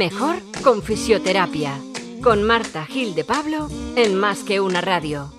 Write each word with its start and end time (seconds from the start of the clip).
Mejor 0.00 0.36
con 0.64 0.82
fisioterapia. 0.82 1.74
Con 2.22 2.42
Marta 2.42 2.86
Gil 2.86 3.14
de 3.14 3.22
Pablo 3.22 3.68
en 3.96 4.14
Más 4.14 4.38
que 4.44 4.58
una 4.58 4.80
radio. 4.80 5.30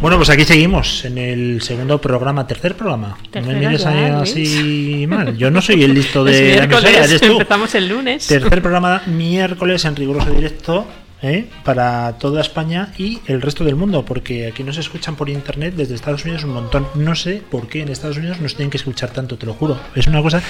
Bueno, 0.00 0.18
pues 0.18 0.30
aquí 0.30 0.44
seguimos 0.44 1.04
en 1.04 1.18
el 1.18 1.60
segundo 1.60 2.00
programa, 2.00 2.46
tercer 2.46 2.76
programa. 2.76 3.18
no 3.34 3.42
me 3.42 3.54
mires 3.56 3.82
ya, 3.82 4.20
así 4.20 5.06
mal. 5.08 5.36
Yo 5.36 5.50
no 5.50 5.60
soy 5.60 5.82
el 5.82 5.94
listo 5.94 6.22
de 6.24 6.64
la 6.64 6.78
eres 6.78 7.20
tú. 7.20 7.32
empezamos 7.32 7.74
el 7.74 7.88
lunes. 7.88 8.24
Tercer 8.24 8.62
programa 8.62 9.02
miércoles 9.06 9.84
en 9.84 9.96
riguroso 9.96 10.30
directo 10.30 10.86
¿eh? 11.24 11.48
para 11.64 12.18
toda 12.18 12.40
España 12.40 12.92
y 12.98 13.20
el 13.26 13.42
resto 13.42 13.64
del 13.64 13.76
mundo, 13.76 14.04
porque 14.04 14.46
aquí 14.46 14.62
nos 14.62 14.78
escuchan 14.78 15.16
por 15.16 15.28
internet 15.28 15.74
desde 15.74 15.94
Estados 15.94 16.24
Unidos 16.24 16.44
un 16.44 16.52
montón. 16.52 16.86
No 16.94 17.14
sé 17.14 17.42
por 17.50 17.68
qué 17.68 17.82
en 17.82 17.88
Estados 17.88 18.18
Unidos 18.18 18.40
nos 18.40 18.54
tienen 18.54 18.70
que 18.70 18.76
escuchar 18.76 19.10
tanto, 19.10 19.38
te 19.38 19.46
lo 19.46 19.54
juro. 19.54 19.78
Es 19.94 20.06
una 20.06 20.22
cosa 20.22 20.42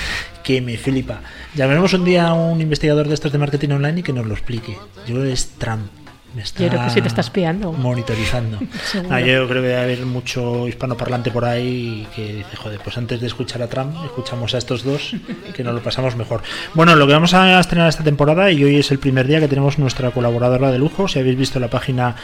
que 0.43 0.61
me 0.61 0.77
flipa. 0.77 1.21
Llamaremos 1.55 1.95
un 1.95 2.05
día 2.05 2.29
a 2.29 2.35
un 2.35 2.61
investigador 2.61 3.09
de 3.09 3.15
estos 3.15 3.33
de 3.33 3.39
marketing 3.39 3.71
online 3.71 4.01
y 4.01 4.03
que 4.03 4.13
nos 4.13 4.27
lo 4.27 4.35
explique. 4.35 4.77
Yo 5.07 5.25
es 5.25 5.51
Trump. 5.59 6.04
Me 6.35 6.43
está 6.43 6.65
Yo 6.65 6.69
creo 6.69 6.83
que 6.85 6.91
sí 6.91 7.01
te 7.01 7.09
está 7.09 7.21
espiando. 7.21 7.73
monitorizando. 7.73 8.59
Ah, 9.11 9.21
yo 9.21 9.47
creo 9.47 9.49
que 9.49 9.55
debe 9.55 9.77
haber 9.77 10.07
mucho 10.07 10.67
hispanoparlante 10.69 11.31
por 11.31 11.45
ahí 11.45 12.07
que 12.15 12.35
dice, 12.35 12.57
joder, 12.57 12.81
pues 12.83 12.97
antes 12.99 13.21
de 13.21 13.27
escuchar 13.27 13.63
a 13.63 13.69
Trump, 13.69 13.95
escuchamos 14.05 14.55
a 14.55 14.59
estos 14.59 14.83
dos, 14.85 15.15
que 15.55 15.63
nos 15.63 15.75
lo 15.75 15.83
pasamos 15.83 16.17
mejor. 16.17 16.43
Bueno, 16.75 16.97
lo 16.97 17.07
que 17.07 17.13
vamos 17.13 17.35
a 17.35 17.59
estrenar 17.61 17.89
esta 17.89 18.03
temporada, 18.05 18.51
y 18.51 18.63
hoy 18.65 18.77
es 18.77 18.91
el 18.91 18.99
primer 18.99 19.27
día 19.27 19.41
que 19.41 19.49
tenemos 19.49 19.79
nuestra 19.79 20.11
colaboradora 20.11 20.71
de 20.71 20.79
lujo, 20.79 21.07
si 21.09 21.19
habéis 21.19 21.37
visto 21.37 21.61
la 21.61 21.69
página 21.69 22.17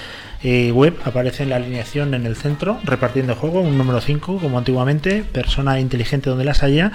web, 0.42 0.96
aparece 1.04 1.42
en 1.42 1.50
la 1.50 1.56
alineación 1.56 2.14
en 2.14 2.24
el 2.24 2.34
centro, 2.34 2.80
repartiendo 2.84 3.34
juego, 3.34 3.60
un 3.60 3.76
número 3.76 4.00
5, 4.00 4.38
como 4.38 4.56
antiguamente, 4.56 5.22
persona 5.22 5.78
inteligente 5.80 6.30
donde 6.30 6.44
las 6.44 6.62
haya, 6.62 6.92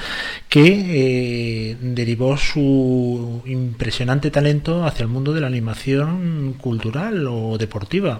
que 0.50 1.72
eh, 1.72 1.78
derivó 1.80 2.38
su 2.38 3.44
impresionante 3.45 4.31
talento 4.31 4.86
hacia 4.86 5.03
el 5.03 5.09
mundo 5.09 5.33
de 5.33 5.42
la 5.42 5.47
animación 5.47 6.53
cultural 6.59 7.28
o 7.28 7.58
deportiva. 7.58 8.20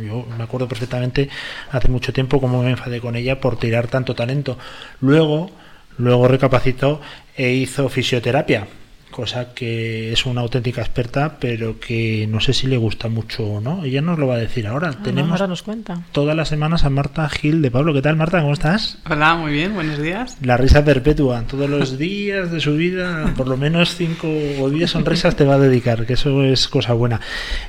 Yo 0.00 0.26
me 0.36 0.44
acuerdo 0.44 0.66
perfectamente 0.66 1.28
hace 1.70 1.88
mucho 1.88 2.12
tiempo 2.12 2.40
cómo 2.40 2.62
me 2.62 2.70
enfadé 2.70 3.00
con 3.00 3.16
ella 3.16 3.40
por 3.40 3.58
tirar 3.58 3.88
tanto 3.88 4.14
talento. 4.14 4.58
Luego, 5.00 5.50
luego 5.98 6.26
recapacitó 6.26 7.00
e 7.36 7.52
hizo 7.52 7.88
fisioterapia, 7.88 8.66
cosa 9.10 9.54
que 9.54 10.12
es 10.12 10.26
una 10.26 10.40
auténtica 10.42 10.80
experta, 10.82 11.38
pero 11.40 11.78
que 11.80 12.26
no 12.28 12.40
sé 12.40 12.52
si 12.52 12.66
le 12.66 12.76
gusta 12.76 13.08
mucho 13.08 13.44
o 13.44 13.60
no. 13.60 13.84
Ella 13.84 14.00
nos 14.00 14.18
lo 14.18 14.26
va 14.26 14.34
a 14.34 14.38
decir 14.38 14.66
ahora. 14.66 14.88
Ah, 14.92 14.96
no, 14.98 15.02
Tenemos 15.04 15.32
ahora 15.32 15.46
nos 15.48 15.62
cuenta. 15.62 16.02
todas 16.12 16.36
las 16.36 16.48
semanas 16.48 16.84
a 16.84 16.90
Marta 16.90 17.28
Gil 17.28 17.62
de 17.62 17.70
Pablo. 17.70 17.92
¿Qué 17.94 18.02
tal, 18.02 18.16
Marta? 18.16 18.40
¿Cómo 18.40 18.52
estás? 18.52 18.98
Hola, 19.08 19.34
muy 19.36 19.52
bien, 19.52 19.74
buenos 19.74 20.00
días. 20.00 20.36
La 20.42 20.56
risa 20.56 20.84
perpetua, 20.84 21.42
todos 21.48 21.68
los 21.68 21.98
días 21.98 22.50
de 22.50 22.60
su 22.60 22.74
vida, 22.76 23.32
por 23.36 23.48
lo 23.48 23.56
menos 23.56 23.94
cinco 23.96 24.28
o 24.60 24.70
diez 24.70 24.90
sonrisas 24.90 25.36
te 25.36 25.44
va 25.44 25.54
a 25.54 25.58
dedicar, 25.58 26.06
que 26.06 26.12
eso 26.14 26.42
es 26.44 26.68
cosa 26.68 26.92
buena. 26.92 27.20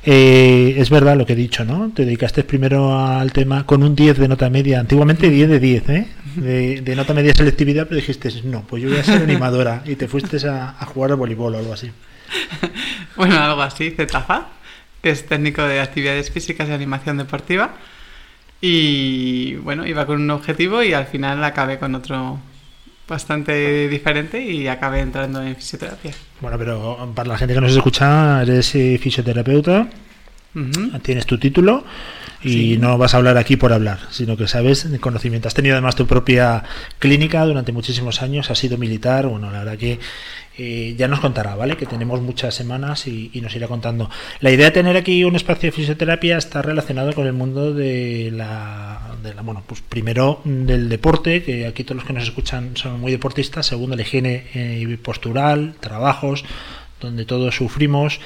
Eh, 0.06 0.76
es 0.78 0.90
verdad 0.90 1.18
lo 1.18 1.26
que 1.26 1.34
he 1.34 1.36
dicho, 1.36 1.66
¿no? 1.66 1.92
Te 1.94 2.06
dedicaste 2.06 2.44
primero 2.44 2.98
al 3.00 3.32
tema 3.32 3.66
con 3.66 3.84
un 3.84 3.96
10 3.96 4.18
de 4.18 4.28
nota 4.28 4.50
media, 4.50 4.80
antiguamente 4.80 5.30
10 5.30 5.50
de 5.50 5.60
10, 5.60 5.90
¿eh? 5.90 6.08
De, 6.36 6.82
de 6.82 6.96
nota 6.96 7.14
media 7.14 7.34
selectividad, 7.34 7.86
pero 7.88 7.96
dijiste, 8.00 8.30
no, 8.44 8.62
pues 8.62 8.84
yo 8.84 8.90
voy 8.90 9.00
a 9.00 9.04
ser 9.04 9.22
animadora 9.24 9.82
y 9.86 9.96
te 9.96 10.08
fuiste 10.08 10.38
a, 10.48 10.76
a 10.80 10.86
jugar 10.86 11.12
al 11.12 11.18
voleibol 11.36 11.56
o 11.56 11.58
algo 11.60 11.74
así. 11.74 11.92
Bueno, 13.16 13.38
algo 13.38 13.62
así, 13.62 13.92
ZFA, 13.92 14.48
que 15.04 15.10
es 15.10 15.26
técnico 15.26 15.62
de 15.64 15.82
actividades 15.82 16.32
físicas 16.32 16.70
y 16.70 16.72
animación 16.72 17.18
deportiva. 17.18 17.74
Y 18.62 19.56
bueno, 19.56 19.86
iba 19.86 20.06
con 20.06 20.22
un 20.22 20.32
objetivo 20.32 20.84
y 20.84 20.94
al 20.94 21.06
final 21.06 21.44
acabé 21.44 21.80
con 21.80 21.96
otro 21.96 22.40
bastante 23.08 23.90
diferente 23.90 24.42
y 24.46 24.68
acabé 24.68 25.00
entrando 25.02 25.42
en 25.42 25.56
fisioterapia. 25.56 26.14
Bueno, 26.40 26.58
pero 26.58 27.12
para 27.16 27.28
la 27.30 27.38
gente 27.38 27.54
que 27.56 27.62
nos 27.62 27.76
escucha, 27.76 28.42
eres 28.42 28.74
eh, 28.76 28.98
fisioterapeuta, 29.02 29.88
tienes 31.02 31.26
tu 31.26 31.38
título 31.38 31.84
y 32.42 32.50
Sí. 32.52 32.78
no 32.78 32.98
vas 32.98 33.14
a 33.14 33.18
hablar 33.18 33.38
aquí 33.38 33.58
por 33.58 33.74
hablar, 33.74 34.00
sino 34.12 34.38
que 34.38 34.48
sabes 34.48 34.88
conocimiento. 35.02 35.48
Has 35.48 35.54
tenido 35.54 35.76
además 35.76 35.96
tu 35.96 36.08
propia 36.08 36.64
clínica 37.00 37.44
durante 37.46 37.72
muchísimos 37.72 38.22
años, 38.22 38.50
has 38.50 38.60
sido 38.60 38.78
militar, 38.78 39.28
bueno, 39.28 39.52
la 39.52 39.60
verdad 39.60 39.78
que 39.78 40.00
eh, 40.60 40.96
ya 40.98 41.08
nos 41.08 41.22
contará, 41.22 41.56
¿vale? 41.56 41.78
Que 41.78 41.86
tenemos 41.86 42.22
muchas 42.22 42.54
semanas 42.54 43.08
y, 43.08 43.32
y 43.34 43.42
nos 43.42 43.56
irá 43.56 43.68
contando. 43.68 44.10
La 44.42 44.52
idea 44.52 44.66
de 44.66 44.72
tener 44.72 44.98
aquí 44.98 45.24
un 45.24 45.36
espacio 45.36 45.68
de 45.68 45.72
fisioterapia 45.72 46.38
está 46.38 46.62
relacionado 46.62 47.14
con 47.14 47.26
el 47.26 47.34
mundo 47.34 47.74
de 47.74 48.30
la, 48.34 49.16
de 49.24 49.34
la 49.34 49.42
bueno, 49.42 49.64
pues 49.66 49.82
primero 49.82 50.42
del 50.44 50.90
deporte, 50.90 51.44
que 51.44 51.66
aquí 51.66 51.84
todos 51.84 51.98
los 51.98 52.06
que 52.06 52.14
nos 52.14 52.24
escuchan 52.24 52.76
son 52.76 53.00
muy 53.00 53.12
deportistas, 53.12 53.66
segundo 53.66 53.96
la 53.96 54.02
higiene 54.02 54.48
eh, 54.54 54.98
postural, 55.02 55.76
trabajos, 55.80 56.44
donde 57.00 57.26
todos 57.26 57.56
sufrimos 57.56 58.20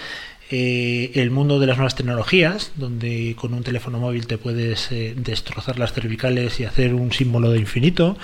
eh, 0.51 1.11
el 1.15 1.31
mundo 1.31 1.59
de 1.59 1.67
las 1.67 1.77
nuevas 1.77 1.95
tecnologías, 1.95 2.73
donde 2.75 3.35
con 3.39 3.53
un 3.53 3.63
teléfono 3.63 3.99
móvil 3.99 4.27
te 4.27 4.37
puedes 4.37 4.91
eh, 4.91 5.13
destrozar 5.15 5.79
las 5.79 5.93
cervicales 5.93 6.59
y 6.59 6.65
hacer 6.65 6.93
un 6.93 7.11
símbolo 7.11 7.51
de 7.51 7.59
infinito. 7.59 8.17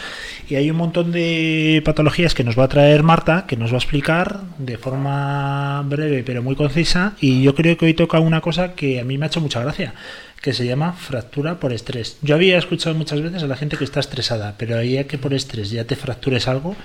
Y 0.49 0.55
hay 0.55 0.69
un 0.69 0.77
montón 0.77 1.11
de 1.11 1.81
patologías 1.85 2.33
que 2.33 2.43
nos 2.43 2.57
va 2.57 2.65
a 2.65 2.69
traer 2.69 3.03
Marta, 3.03 3.45
que 3.47 3.57
nos 3.57 3.71
va 3.71 3.75
a 3.75 3.79
explicar 3.79 4.41
de 4.57 4.77
forma 4.77 5.81
breve 5.87 6.23
pero 6.23 6.43
muy 6.43 6.55
concisa. 6.55 7.15
Y 7.21 7.41
yo 7.41 7.55
creo 7.55 7.77
que 7.77 7.85
hoy 7.85 7.93
toca 7.93 8.19
una 8.19 8.41
cosa 8.41 8.73
que 8.73 8.99
a 8.99 9.03
mí 9.03 9.17
me 9.17 9.25
ha 9.25 9.27
hecho 9.27 9.41
mucha 9.41 9.61
gracia 9.61 9.93
que 10.41 10.53
se 10.53 10.65
llama 10.65 10.93
fractura 10.93 11.59
por 11.59 11.73
estrés. 11.73 12.17
Yo 12.21 12.35
había 12.35 12.57
escuchado 12.57 12.95
muchas 12.95 13.21
veces 13.21 13.43
a 13.43 13.47
la 13.47 13.55
gente 13.55 13.77
que 13.77 13.83
está 13.83 13.99
estresada, 13.99 14.55
pero 14.57 14.77
ahí 14.77 14.97
a 14.97 15.07
que 15.07 15.17
por 15.17 15.33
estrés 15.33 15.69
ya 15.69 15.83
te 15.83 15.95
fractures 15.95 16.47
algo, 16.47 16.75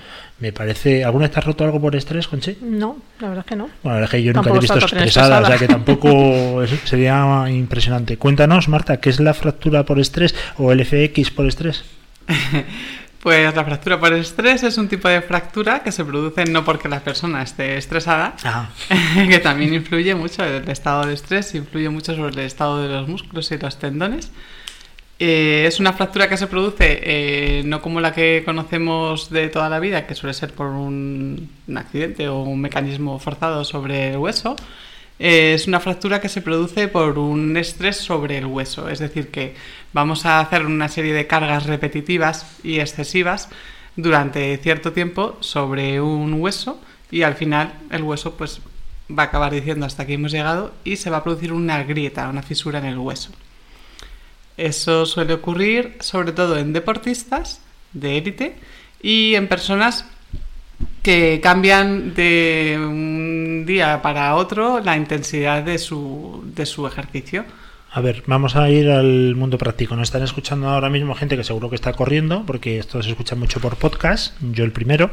me 0.40 0.52
parece... 0.52 1.04
¿Alguna 1.04 1.24
vez 1.24 1.32
te 1.32 1.38
has 1.38 1.44
roto 1.44 1.64
algo 1.64 1.80
por 1.80 1.94
estrés, 1.94 2.26
Conchi? 2.26 2.58
No, 2.60 2.98
la 3.20 3.28
verdad 3.28 3.44
es 3.46 3.48
que 3.48 3.56
no. 3.56 3.64
Bueno, 3.64 3.78
la 3.84 3.92
verdad 3.92 4.04
es 4.04 4.10
que 4.10 4.22
yo 4.22 4.32
nunca 4.32 4.50
te 4.50 4.56
he 4.56 4.60
visto 4.60 4.78
tan 4.78 4.84
estresada, 4.84 5.40
o 5.40 5.46
sea 5.46 5.54
estresada. 5.54 5.58
que 5.58 5.68
tampoco 5.68 6.62
sería 6.84 7.44
impresionante. 7.48 8.16
Cuéntanos, 8.16 8.68
Marta, 8.68 8.96
¿qué 8.98 9.10
es 9.10 9.20
la 9.20 9.34
fractura 9.34 9.84
por 9.84 10.00
estrés 10.00 10.34
o 10.58 10.72
el 10.72 10.84
FX 10.84 11.30
por 11.30 11.46
estrés? 11.46 11.84
Pues 13.24 13.54
la 13.54 13.64
fractura 13.64 13.98
por 13.98 14.12
estrés 14.12 14.62
es 14.64 14.76
un 14.76 14.86
tipo 14.86 15.08
de 15.08 15.22
fractura 15.22 15.82
que 15.82 15.90
se 15.92 16.04
produce 16.04 16.44
no 16.44 16.62
porque 16.62 16.90
la 16.90 17.00
persona 17.00 17.42
esté 17.42 17.78
estresada, 17.78 18.34
Ah, 18.44 18.68
que 19.30 19.38
también 19.38 19.72
influye 19.72 20.14
mucho, 20.14 20.44
el 20.44 20.68
estado 20.68 21.06
de 21.06 21.14
estrés 21.14 21.54
influye 21.54 21.88
mucho 21.88 22.14
sobre 22.14 22.34
el 22.34 22.40
estado 22.40 22.82
de 22.82 22.88
los 22.88 23.08
músculos 23.08 23.50
y 23.50 23.56
los 23.56 23.78
tendones. 23.78 24.30
Eh, 25.18 25.64
es 25.66 25.80
una 25.80 25.94
fractura 25.94 26.28
que 26.28 26.36
se 26.36 26.48
produce 26.48 27.00
eh, 27.02 27.62
no 27.64 27.80
como 27.80 27.98
la 28.02 28.12
que 28.12 28.42
conocemos 28.44 29.30
de 29.30 29.48
toda 29.48 29.70
la 29.70 29.78
vida, 29.78 30.06
que 30.06 30.14
suele 30.14 30.34
ser 30.34 30.52
por 30.52 30.66
un, 30.66 31.48
un 31.66 31.78
accidente 31.78 32.28
o 32.28 32.42
un 32.42 32.60
mecanismo 32.60 33.18
forzado 33.18 33.64
sobre 33.64 34.10
el 34.10 34.18
hueso. 34.18 34.54
Eh, 35.26 35.54
es 35.54 35.66
una 35.66 35.80
fractura 35.80 36.20
que 36.20 36.28
se 36.28 36.42
produce 36.42 36.86
por 36.86 37.18
un 37.18 37.56
estrés 37.56 37.96
sobre 37.96 38.36
el 38.36 38.44
hueso, 38.44 38.90
es 38.90 38.98
decir, 38.98 39.30
que 39.30 39.54
vamos 39.94 40.26
a 40.26 40.38
hacer 40.38 40.66
una 40.66 40.90
serie 40.90 41.14
de 41.14 41.26
cargas 41.26 41.64
repetitivas 41.64 42.44
y 42.62 42.78
excesivas 42.78 43.48
durante 43.96 44.54
cierto 44.58 44.92
tiempo 44.92 45.38
sobre 45.40 45.98
un 46.02 46.34
hueso 46.34 46.78
y 47.10 47.22
al 47.22 47.36
final 47.36 47.72
el 47.90 48.02
hueso 48.02 48.36
pues 48.36 48.60
va 49.10 49.22
a 49.22 49.26
acabar 49.28 49.54
diciendo 49.54 49.86
hasta 49.86 50.02
aquí 50.02 50.12
hemos 50.12 50.30
llegado 50.30 50.74
y 50.84 50.96
se 50.96 51.08
va 51.08 51.16
a 51.16 51.24
producir 51.24 51.54
una 51.54 51.82
grieta, 51.84 52.28
una 52.28 52.42
fisura 52.42 52.78
en 52.80 52.84
el 52.84 52.98
hueso. 52.98 53.30
Eso 54.58 55.06
suele 55.06 55.32
ocurrir 55.32 55.96
sobre 56.00 56.32
todo 56.32 56.58
en 56.58 56.74
deportistas 56.74 57.62
de 57.94 58.18
élite 58.18 58.56
y 59.00 59.36
en 59.36 59.48
personas 59.48 60.04
que 61.04 61.38
cambian 61.42 62.14
de 62.14 62.78
un 62.80 63.64
día 63.66 64.00
para 64.00 64.34
otro 64.36 64.80
la 64.80 64.96
intensidad 64.96 65.62
de 65.62 65.76
su, 65.76 66.42
de 66.46 66.64
su 66.64 66.86
ejercicio. 66.86 67.44
A 67.96 68.00
ver, 68.00 68.24
vamos 68.26 68.56
a 68.56 68.68
ir 68.70 68.90
al 68.90 69.36
mundo 69.36 69.56
práctico. 69.56 69.94
Nos 69.94 70.08
están 70.08 70.24
escuchando 70.24 70.68
ahora 70.68 70.90
mismo 70.90 71.14
gente 71.14 71.36
que 71.36 71.44
seguro 71.44 71.70
que 71.70 71.76
está 71.76 71.92
corriendo, 71.92 72.42
porque 72.44 72.80
esto 72.80 73.00
se 73.00 73.10
escucha 73.10 73.36
mucho 73.36 73.60
por 73.60 73.76
podcast, 73.76 74.34
yo 74.40 74.64
el 74.64 74.72
primero, 74.72 75.12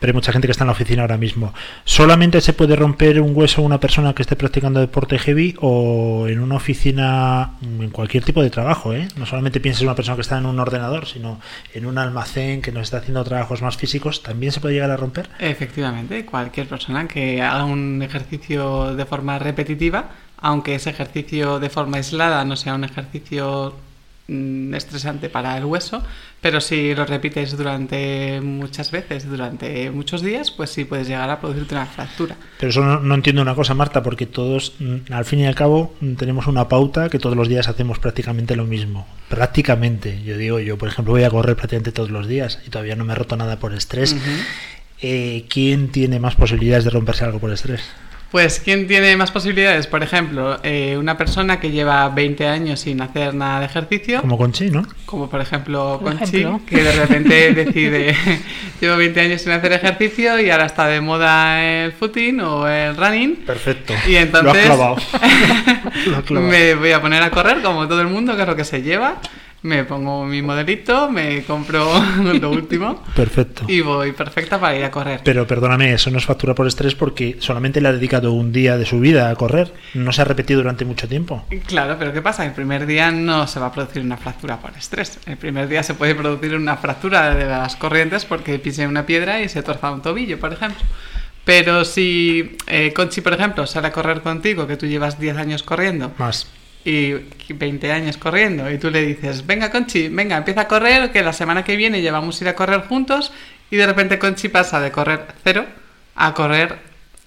pero 0.00 0.10
hay 0.10 0.14
mucha 0.14 0.32
gente 0.32 0.48
que 0.48 0.50
está 0.50 0.64
en 0.64 0.66
la 0.66 0.72
oficina 0.72 1.02
ahora 1.02 1.16
mismo. 1.16 1.54
¿Solamente 1.84 2.40
se 2.40 2.54
puede 2.54 2.74
romper 2.74 3.20
un 3.20 3.36
hueso 3.36 3.62
una 3.62 3.78
persona 3.78 4.14
que 4.16 4.22
esté 4.22 4.34
practicando 4.34 4.80
deporte 4.80 5.16
heavy 5.16 5.54
o 5.60 6.26
en 6.26 6.40
una 6.40 6.56
oficina, 6.56 7.52
en 7.62 7.90
cualquier 7.90 8.24
tipo 8.24 8.42
de 8.42 8.50
trabajo? 8.50 8.92
¿eh? 8.92 9.06
No 9.16 9.24
solamente 9.24 9.60
pienses 9.60 9.82
en 9.82 9.86
una 9.86 9.94
persona 9.94 10.16
que 10.16 10.22
está 10.22 10.38
en 10.38 10.46
un 10.46 10.58
ordenador, 10.58 11.06
sino 11.06 11.38
en 11.72 11.86
un 11.86 11.98
almacén 11.98 12.62
que 12.62 12.72
nos 12.72 12.82
está 12.82 12.96
haciendo 12.96 13.22
trabajos 13.22 13.62
más 13.62 13.76
físicos, 13.76 14.24
¿también 14.24 14.50
se 14.50 14.58
puede 14.58 14.74
llegar 14.74 14.90
a 14.90 14.96
romper? 14.96 15.28
Efectivamente, 15.38 16.26
cualquier 16.26 16.66
persona 16.66 17.06
que 17.06 17.42
haga 17.42 17.64
un 17.64 18.02
ejercicio 18.02 18.96
de 18.96 19.06
forma 19.06 19.38
repetitiva, 19.38 20.10
aunque 20.40 20.74
ese 20.74 20.90
ejercicio 20.90 21.58
de 21.58 21.70
forma 21.70 21.96
aislada 21.96 22.44
no 22.44 22.56
sea 22.56 22.74
un 22.74 22.84
ejercicio 22.84 23.74
mm, 24.28 24.74
estresante 24.74 25.28
para 25.28 25.56
el 25.56 25.64
hueso, 25.64 26.02
pero 26.40 26.60
si 26.60 26.94
lo 26.94 27.04
repites 27.04 27.56
durante 27.56 28.40
muchas 28.40 28.92
veces, 28.92 29.28
durante 29.28 29.90
muchos 29.90 30.22
días, 30.22 30.52
pues 30.52 30.70
sí 30.70 30.84
puedes 30.84 31.08
llegar 31.08 31.28
a 31.30 31.40
producirte 31.40 31.74
una 31.74 31.86
fractura. 31.86 32.36
Pero 32.60 32.70
eso 32.70 32.84
no, 32.84 33.00
no 33.00 33.14
entiendo 33.16 33.42
una 33.42 33.56
cosa, 33.56 33.74
Marta, 33.74 34.02
porque 34.02 34.26
todos, 34.26 34.74
mm, 34.78 35.12
al 35.12 35.24
fin 35.24 35.40
y 35.40 35.46
al 35.46 35.56
cabo, 35.56 35.96
mm, 36.00 36.14
tenemos 36.14 36.46
una 36.46 36.68
pauta 36.68 37.08
que 37.08 37.18
todos 37.18 37.36
los 37.36 37.48
días 37.48 37.68
hacemos 37.68 37.98
prácticamente 37.98 38.54
lo 38.54 38.66
mismo. 38.66 39.06
Prácticamente. 39.28 40.22
Yo 40.22 40.36
digo, 40.36 40.60
yo, 40.60 40.78
por 40.78 40.88
ejemplo, 40.88 41.12
voy 41.12 41.24
a 41.24 41.30
correr 41.30 41.56
prácticamente 41.56 41.90
todos 41.90 42.10
los 42.10 42.28
días 42.28 42.60
y 42.64 42.70
todavía 42.70 42.94
no 42.94 43.04
me 43.04 43.14
he 43.14 43.16
roto 43.16 43.36
nada 43.36 43.58
por 43.58 43.74
estrés. 43.74 44.16
Eh, 45.00 45.44
¿quién 45.48 45.90
tiene 45.90 46.18
más 46.18 46.34
posibilidades 46.34 46.84
de 46.84 46.90
romperse 46.90 47.24
algo 47.24 47.38
por 47.38 47.52
estrés? 47.52 47.82
Pues, 48.30 48.60
¿quién 48.62 48.86
tiene 48.86 49.16
más 49.16 49.30
posibilidades? 49.30 49.86
Por 49.86 50.02
ejemplo, 50.02 50.58
eh, 50.62 50.96
una 50.98 51.16
persona 51.16 51.58
que 51.60 51.70
lleva 51.70 52.06
20 52.10 52.46
años 52.46 52.80
sin 52.80 53.00
hacer 53.00 53.32
nada 53.34 53.60
de 53.60 53.66
ejercicio. 53.66 54.20
Como 54.20 54.36
Conchi, 54.36 54.70
¿no? 54.70 54.86
Como 55.06 55.30
por 55.30 55.40
ejemplo 55.40 55.98
Por 56.02 56.18
Conchi, 56.18 56.40
ejemplo. 56.40 56.60
que 56.66 56.82
de 56.82 56.92
repente 56.92 57.54
decide, 57.64 58.14
llevo 58.82 58.98
20 58.98 59.20
años 59.20 59.40
sin 59.40 59.52
hacer 59.52 59.72
ejercicio 59.72 60.38
y 60.40 60.50
ahora 60.50 60.66
está 60.66 60.86
de 60.88 61.00
moda 61.00 61.64
el 61.64 61.92
footing 61.92 62.40
o 62.40 62.68
el 62.68 62.96
running. 62.98 63.36
Perfecto. 63.46 63.94
Y 64.06 64.16
entonces 64.16 64.44
Lo 64.44 64.50
has 64.60 64.66
clavado. 64.66 64.96
Lo 66.06 66.16
has 66.18 66.24
clavado. 66.24 66.50
me 66.50 66.74
voy 66.74 66.92
a 66.92 67.00
poner 67.00 67.22
a 67.22 67.30
correr 67.30 67.62
como 67.62 67.88
todo 67.88 68.02
el 68.02 68.08
mundo, 68.08 68.36
que 68.36 68.42
es 68.42 68.48
lo 68.48 68.56
que 68.56 68.64
se 68.64 68.82
lleva. 68.82 69.16
Me 69.62 69.84
pongo 69.84 70.24
mi 70.24 70.40
modelito, 70.40 71.10
me 71.10 71.42
compro 71.42 71.90
lo 72.40 72.50
último 72.50 73.02
Perfecto. 73.16 73.64
y 73.66 73.80
voy 73.80 74.12
perfecta 74.12 74.60
para 74.60 74.76
ir 74.76 74.84
a 74.84 74.90
correr. 74.90 75.20
Pero 75.24 75.46
perdóname, 75.46 75.92
eso 75.92 76.10
no 76.10 76.18
es 76.18 76.24
factura 76.24 76.54
por 76.54 76.66
estrés 76.66 76.94
porque 76.94 77.36
solamente 77.40 77.80
le 77.80 77.88
ha 77.88 77.92
dedicado 77.92 78.32
un 78.32 78.52
día 78.52 78.76
de 78.76 78.86
su 78.86 79.00
vida 79.00 79.30
a 79.30 79.34
correr. 79.34 79.74
No 79.94 80.12
se 80.12 80.22
ha 80.22 80.24
repetido 80.24 80.60
durante 80.60 80.84
mucho 80.84 81.08
tiempo. 81.08 81.44
Claro, 81.66 81.96
pero 81.98 82.12
¿qué 82.12 82.22
pasa? 82.22 82.46
El 82.46 82.52
primer 82.52 82.86
día 82.86 83.10
no 83.10 83.46
se 83.48 83.58
va 83.58 83.66
a 83.66 83.72
producir 83.72 84.02
una 84.02 84.16
fractura 84.16 84.58
por 84.58 84.70
estrés. 84.76 85.18
El 85.26 85.36
primer 85.36 85.68
día 85.68 85.82
se 85.82 85.94
puede 85.94 86.14
producir 86.14 86.54
una 86.54 86.76
fractura 86.76 87.34
de 87.34 87.46
las 87.46 87.74
corrientes 87.74 88.24
porque 88.24 88.58
pise 88.60 88.86
una 88.86 89.06
piedra 89.06 89.42
y 89.42 89.48
se 89.48 89.62
torza 89.62 89.90
un 89.90 90.02
tobillo, 90.02 90.38
por 90.38 90.52
ejemplo. 90.52 90.84
Pero 91.44 91.84
si 91.84 92.56
eh, 92.66 92.92
Conchi, 92.92 93.22
por 93.22 93.32
ejemplo, 93.32 93.66
sale 93.66 93.88
a 93.88 93.92
correr 93.92 94.20
contigo, 94.20 94.66
que 94.66 94.76
tú 94.76 94.86
llevas 94.86 95.18
10 95.18 95.36
años 95.38 95.62
corriendo 95.62 96.12
Más. 96.18 96.46
Y 96.88 97.52
20 97.52 97.92
años 97.92 98.16
corriendo, 98.16 98.70
y 98.70 98.78
tú 98.78 98.90
le 98.90 99.02
dices, 99.02 99.46
venga 99.46 99.70
Conchi, 99.70 100.08
venga, 100.08 100.38
empieza 100.38 100.62
a 100.62 100.68
correr, 100.68 101.12
que 101.12 101.22
la 101.22 101.34
semana 101.34 101.62
que 101.62 101.76
viene 101.76 102.00
ya 102.00 102.12
vamos 102.12 102.40
a 102.40 102.44
ir 102.44 102.48
a 102.48 102.54
correr 102.54 102.80
juntos, 102.82 103.30
y 103.70 103.76
de 103.76 103.86
repente 103.86 104.18
Conchi 104.18 104.48
pasa 104.48 104.80
de 104.80 104.90
correr 104.90 105.26
cero 105.44 105.66
a 106.14 106.32
correr 106.32 106.78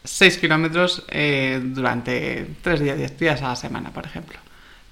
6 0.04 0.40
kilómetros 0.40 1.06
eh, 1.10 1.62
durante 1.63 2.48
3 2.63 2.80
días, 2.80 2.98
10 2.98 3.19
días 3.19 3.42
a 3.44 3.50
la 3.50 3.56
semana, 3.56 3.92
por 3.92 4.06
ejemplo. 4.06 4.40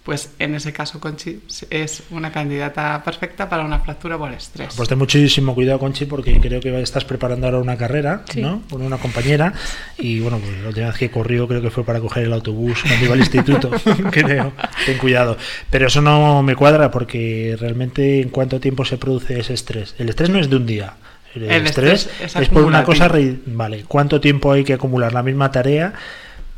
Pues 0.10 0.32
en 0.40 0.56
ese 0.56 0.74
caso 0.74 1.00
Conchi 1.00 1.40
es 1.70 2.02
una 2.10 2.32
candidata 2.32 3.04
perfecta 3.06 3.48
para 3.48 3.64
una 3.64 3.78
fractura 3.78 4.18
por 4.18 4.34
estrés. 4.34 4.74
Pues 4.76 4.90
ten 4.90 4.98
muchísimo 4.98 5.54
cuidado, 5.54 5.78
Conchi, 5.78 6.06
porque 6.06 6.40
creo 6.40 6.60
que 6.60 6.82
estás 6.82 7.06
preparando 7.06 7.46
ahora 7.46 7.60
una 7.60 7.78
carrera, 7.78 8.24
Sí. 8.28 8.42
¿no? 8.42 8.64
Con 8.72 8.82
una 8.82 8.98
compañera. 8.98 9.54
Y 10.00 10.20
bueno, 10.20 10.40
pues 10.40 10.60
la 10.64 10.70
última 10.70 10.88
vez 10.88 10.98
que 10.98 11.12
corrió 11.12 11.48
creo 11.48 11.62
que 11.62 11.70
fue 11.70 11.84
para 11.86 12.00
coger 12.00 12.24
el 12.24 12.34
autobús 12.34 12.80
cuando 12.82 13.06
iba 13.06 13.14
al 13.14 13.20
instituto. 13.20 13.70
creo. 14.12 14.52
Ten 14.88 14.98
cuidado. 14.98 15.38
Pero 15.70 15.86
eso 15.86 16.02
no 16.02 16.42
me 16.42 16.56
cuadra 16.56 16.90
porque 16.90 17.56
realmente 17.60 18.22
en 18.22 18.30
cuánto 18.30 18.60
tiempo 18.60 18.86
se 18.86 18.98
produce 18.98 19.40
ese 19.40 19.54
estrés. 19.54 19.94
El 20.00 20.10
estrés 20.10 20.32
no 20.32 20.40
es 20.40 20.50
de 20.50 20.56
un 20.56 20.66
día. 20.66 20.96
El, 21.36 21.44
El 21.44 21.68
estrés, 21.68 22.08
estrés 22.08 22.36
es 22.36 22.42
es 22.42 22.50
por 22.50 22.64
una 22.64 22.84
cosa. 22.84 23.12
Vale. 23.46 23.86
¿Cuánto 23.88 24.20
tiempo 24.20 24.54
hay 24.54 24.64
que 24.64 24.74
acumular 24.74 25.14
la 25.14 25.22
misma 25.22 25.52
tarea 25.52 25.94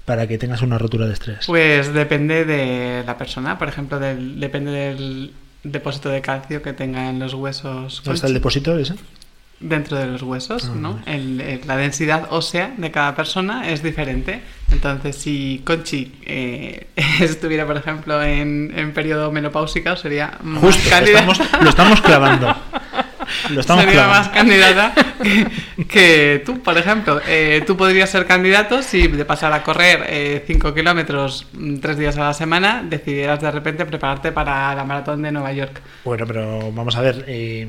para 0.05 0.27
que 0.27 0.37
tengas 0.37 0.61
una 0.61 0.77
rotura 0.77 1.05
de 1.07 1.13
estrés? 1.13 1.45
Pues 1.47 1.93
depende 1.93 2.45
de 2.45 3.03
la 3.05 3.17
persona, 3.17 3.57
por 3.57 3.67
ejemplo, 3.67 3.99
del, 3.99 4.39
depende 4.39 4.71
del 4.71 5.33
depósito 5.63 6.09
de 6.09 6.21
calcio 6.21 6.61
que 6.61 6.73
tenga 6.73 7.09
en 7.09 7.19
los 7.19 7.33
huesos. 7.33 8.01
¿Dónde 8.03 8.15
está 8.15 8.27
el 8.27 8.33
depósito 8.33 8.77
ese? 8.77 8.95
dentro 9.63 9.95
de 9.95 10.07
los 10.07 10.23
huesos, 10.23 10.65
Ah, 10.71 10.75
¿no? 10.75 10.99
El- 11.05 11.39
el- 11.39 11.61
la 11.67 11.77
densidad 11.77 12.29
ósea 12.31 12.73
de 12.77 12.89
cada 12.89 13.15
persona 13.15 13.69
es 13.69 13.83
diferente. 13.83 14.41
Entonces, 14.71 15.15
si 15.15 15.61
Conchi 15.63 16.11
eh, 16.25 16.87
estuviera, 17.21 17.67
por 17.67 17.77
ejemplo, 17.77 18.23
en, 18.23 18.73
en 18.75 18.91
periodo 18.91 19.31
menopáusico, 19.31 19.95
sería 19.97 20.39
más 20.41 20.63
Justo, 20.63 20.89
candidata. 20.89 21.31
estamos, 21.31 21.61
lo 21.63 21.69
estamos 21.69 22.01
clavando. 22.01 22.55
Lo 23.49 23.61
estamos 23.61 23.83
sería 23.83 24.07
más 24.07 24.29
candidata 24.29 24.93
que, 25.21 25.47
que 25.87 26.43
tú, 26.45 26.61
por 26.61 26.77
ejemplo. 26.77 27.21
Eh, 27.27 27.63
tú 27.65 27.77
podrías 27.77 28.09
ser 28.09 28.25
candidato 28.25 28.81
si 28.81 29.07
de 29.07 29.25
pasar 29.25 29.53
a 29.53 29.63
correr 29.63 30.43
5 30.45 30.73
kilómetros 30.73 31.47
mm, 31.53 31.77
tres 31.77 31.97
días 31.97 32.17
a 32.17 32.21
la 32.21 32.33
semana 32.33 32.83
decidieras 32.87 33.41
de 33.41 33.51
repente 33.51 33.85
prepararte 33.85 34.31
para 34.31 34.73
la 34.75 34.83
maratón 34.83 35.21
de 35.21 35.31
Nueva 35.31 35.53
York. 35.53 35.81
Bueno, 36.03 36.25
pero 36.25 36.71
vamos 36.71 36.95
a 36.95 37.01
ver. 37.01 37.25
eh, 37.27 37.67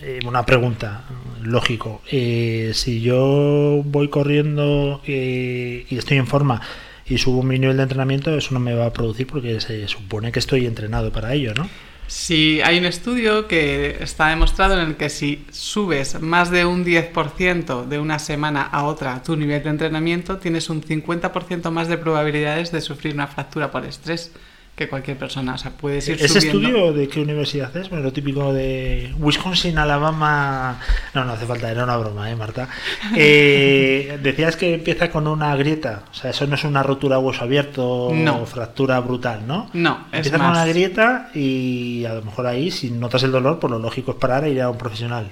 eh, 0.00 0.20
una 0.24 0.46
pregunta, 0.46 1.04
lógico. 1.42 2.02
Eh, 2.10 2.70
si 2.74 3.00
yo 3.00 3.82
voy 3.84 4.08
corriendo 4.08 5.00
eh, 5.06 5.86
y 5.88 5.98
estoy 5.98 6.18
en 6.18 6.26
forma 6.28 6.60
y 7.04 7.18
subo 7.18 7.42
mi 7.42 7.58
nivel 7.58 7.78
de 7.78 7.82
entrenamiento, 7.84 8.36
eso 8.36 8.54
no 8.54 8.60
me 8.60 8.74
va 8.74 8.86
a 8.86 8.92
producir 8.92 9.26
porque 9.26 9.60
se 9.60 9.88
supone 9.88 10.30
que 10.30 10.38
estoy 10.38 10.66
entrenado 10.66 11.10
para 11.10 11.34
ello, 11.34 11.52
¿no? 11.54 11.68
Si 12.08 12.62
hay 12.62 12.78
un 12.78 12.86
estudio 12.86 13.46
que 13.48 13.98
está 14.00 14.28
demostrado 14.28 14.80
en 14.80 14.88
el 14.88 14.96
que 14.96 15.10
si 15.10 15.44
subes 15.50 16.18
más 16.22 16.50
de 16.50 16.64
un 16.64 16.82
10% 16.82 17.84
de 17.84 17.98
una 17.98 18.18
semana 18.18 18.62
a 18.62 18.84
otra 18.84 19.22
tu 19.22 19.36
nivel 19.36 19.62
de 19.62 19.68
entrenamiento, 19.68 20.38
tienes 20.38 20.70
un 20.70 20.82
50% 20.82 21.70
más 21.70 21.86
de 21.86 21.98
probabilidades 21.98 22.72
de 22.72 22.80
sufrir 22.80 23.12
una 23.12 23.26
fractura 23.26 23.70
por 23.70 23.84
estrés 23.84 24.32
que 24.78 24.88
cualquier 24.88 25.18
persona. 25.18 25.54
O 25.54 25.58
sea, 25.58 25.72
puedes 25.72 26.08
ir 26.08 26.14
¿Ese 26.14 26.40
subiendo. 26.40 26.68
estudio 26.68 26.92
de 26.94 27.08
qué 27.08 27.20
universidad 27.20 27.76
es? 27.76 27.90
Bueno, 27.90 28.04
lo 28.04 28.12
típico 28.12 28.52
de 28.54 29.12
Wisconsin, 29.18 29.76
Alabama. 29.76 30.80
No, 31.12 31.24
no 31.24 31.32
hace 31.32 31.44
falta, 31.44 31.70
era 31.70 31.84
una 31.84 31.96
broma, 31.98 32.30
¿eh, 32.30 32.36
Marta? 32.36 32.68
Eh, 33.16 34.18
decías 34.22 34.56
que 34.56 34.74
empieza 34.74 35.10
con 35.10 35.26
una 35.26 35.54
grieta. 35.56 36.04
O 36.10 36.14
sea, 36.14 36.30
eso 36.30 36.46
no 36.46 36.54
es 36.54 36.64
una 36.64 36.82
rotura 36.82 37.16
a 37.16 37.18
hueso 37.18 37.42
abierto 37.42 38.10
No. 38.14 38.42
o 38.42 38.46
fractura 38.46 39.00
brutal, 39.00 39.46
¿no? 39.46 39.68
No, 39.74 40.06
es 40.12 40.18
Empieza 40.18 40.38
con 40.38 40.46
una 40.46 40.64
grieta 40.64 41.30
y 41.34 42.04
a 42.04 42.14
lo 42.14 42.22
mejor 42.22 42.46
ahí, 42.46 42.70
si 42.70 42.90
notas 42.90 43.22
el 43.24 43.32
dolor, 43.32 43.58
pues 43.58 43.70
lo 43.70 43.78
lógico 43.78 44.12
es 44.12 44.16
parar 44.18 44.44
e 44.44 44.50
ir 44.50 44.62
a 44.62 44.70
un 44.70 44.78
profesional. 44.78 45.28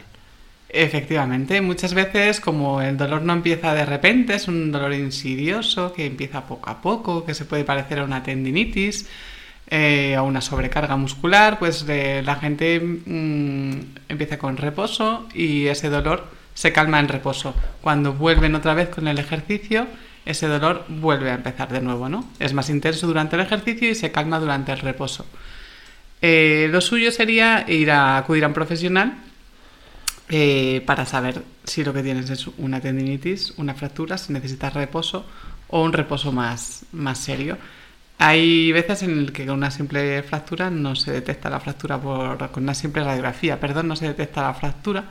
Efectivamente, 0.69 1.61
muchas 1.61 1.95
veces 1.95 2.41
como 2.41 2.83
el 2.83 2.97
dolor 2.97 3.23
no 3.23 3.33
empieza 3.33 3.73
de 3.73 3.87
repente, 3.87 4.35
es 4.35 4.49
un 4.49 4.73
dolor 4.73 4.93
insidioso 4.93 5.93
que 5.93 6.07
empieza 6.07 6.45
poco 6.45 6.69
a 6.69 6.83
poco, 6.83 7.25
que 7.25 7.35
se 7.35 7.45
puede 7.45 7.63
parecer 7.65 8.01
a 8.01 8.05
una 8.05 8.23
tendinitis, 8.25 9.09
eh, 9.69 10.15
a 10.15 10.23
una 10.23 10.41
sobrecarga 10.41 10.97
muscular, 10.97 11.59
pues 11.59 11.85
la 11.87 12.37
gente 12.37 12.81
mm, 12.81 13.73
empieza 14.09 14.39
con 14.39 14.57
reposo 14.57 15.27
y 15.35 15.67
ese 15.67 15.89
dolor 15.89 16.29
se 16.55 16.73
calma 16.73 16.99
en 17.01 17.09
reposo. 17.09 17.55
Cuando 17.83 18.13
vuelven 18.15 18.55
otra 18.55 18.75
vez 18.75 18.89
con 18.89 19.09
el 19.09 19.19
ejercicio, 19.19 19.87
ese 20.25 20.49
dolor 20.49 20.85
vuelve 20.89 21.31
a 21.31 21.35
empezar 21.35 21.71
de 21.71 21.81
nuevo, 21.81 22.09
¿no? 22.09 22.29
Es 22.41 22.53
más 22.53 22.69
intenso 22.71 23.07
durante 23.07 23.37
el 23.37 23.43
ejercicio 23.43 23.89
y 23.89 23.95
se 23.95 24.11
calma 24.11 24.41
durante 24.41 24.73
el 24.73 24.81
reposo. 24.81 25.27
Eh, 26.23 26.69
lo 26.71 26.81
suyo 26.81 27.13
sería 27.13 27.65
ir 27.69 27.91
a 27.91 28.17
acudir 28.17 28.45
a 28.45 28.49
un 28.49 28.55
profesional 28.55 29.19
eh, 30.29 30.83
para 30.87 31.07
saber 31.07 31.43
si 31.65 31.85
lo 31.85 31.93
que 31.93 32.03
tienes 32.03 32.31
es 32.31 32.49
una 32.59 32.81
tendinitis, 32.81 33.55
una 33.59 33.75
fractura, 33.75 34.19
si 34.19 34.33
necesitas 34.33 34.75
reposo 34.75 35.27
o 35.69 35.83
un 35.83 35.93
reposo 35.93 36.33
más, 36.33 36.85
más 36.93 37.19
serio. 37.19 37.59
Hay 38.19 38.73
veces 38.73 39.03
en 39.03 39.19
el 39.19 39.33
que 39.33 39.47
con 39.47 39.57
una 39.57 39.71
simple 39.71 40.23
fractura 40.23 40.71
no 40.71 40.97
se 40.97 41.13
detecta 41.13 41.51
la 41.51 41.61
fractura 41.61 42.01
por 42.01 42.51
con 42.51 42.63
una 42.63 42.75
simple 42.75 43.05
radiografía, 43.05 43.61
perdón, 43.61 43.89
no 43.89 43.97
se 43.97 44.07
detecta 44.07 44.43
la 44.43 44.55
fractura 44.55 45.05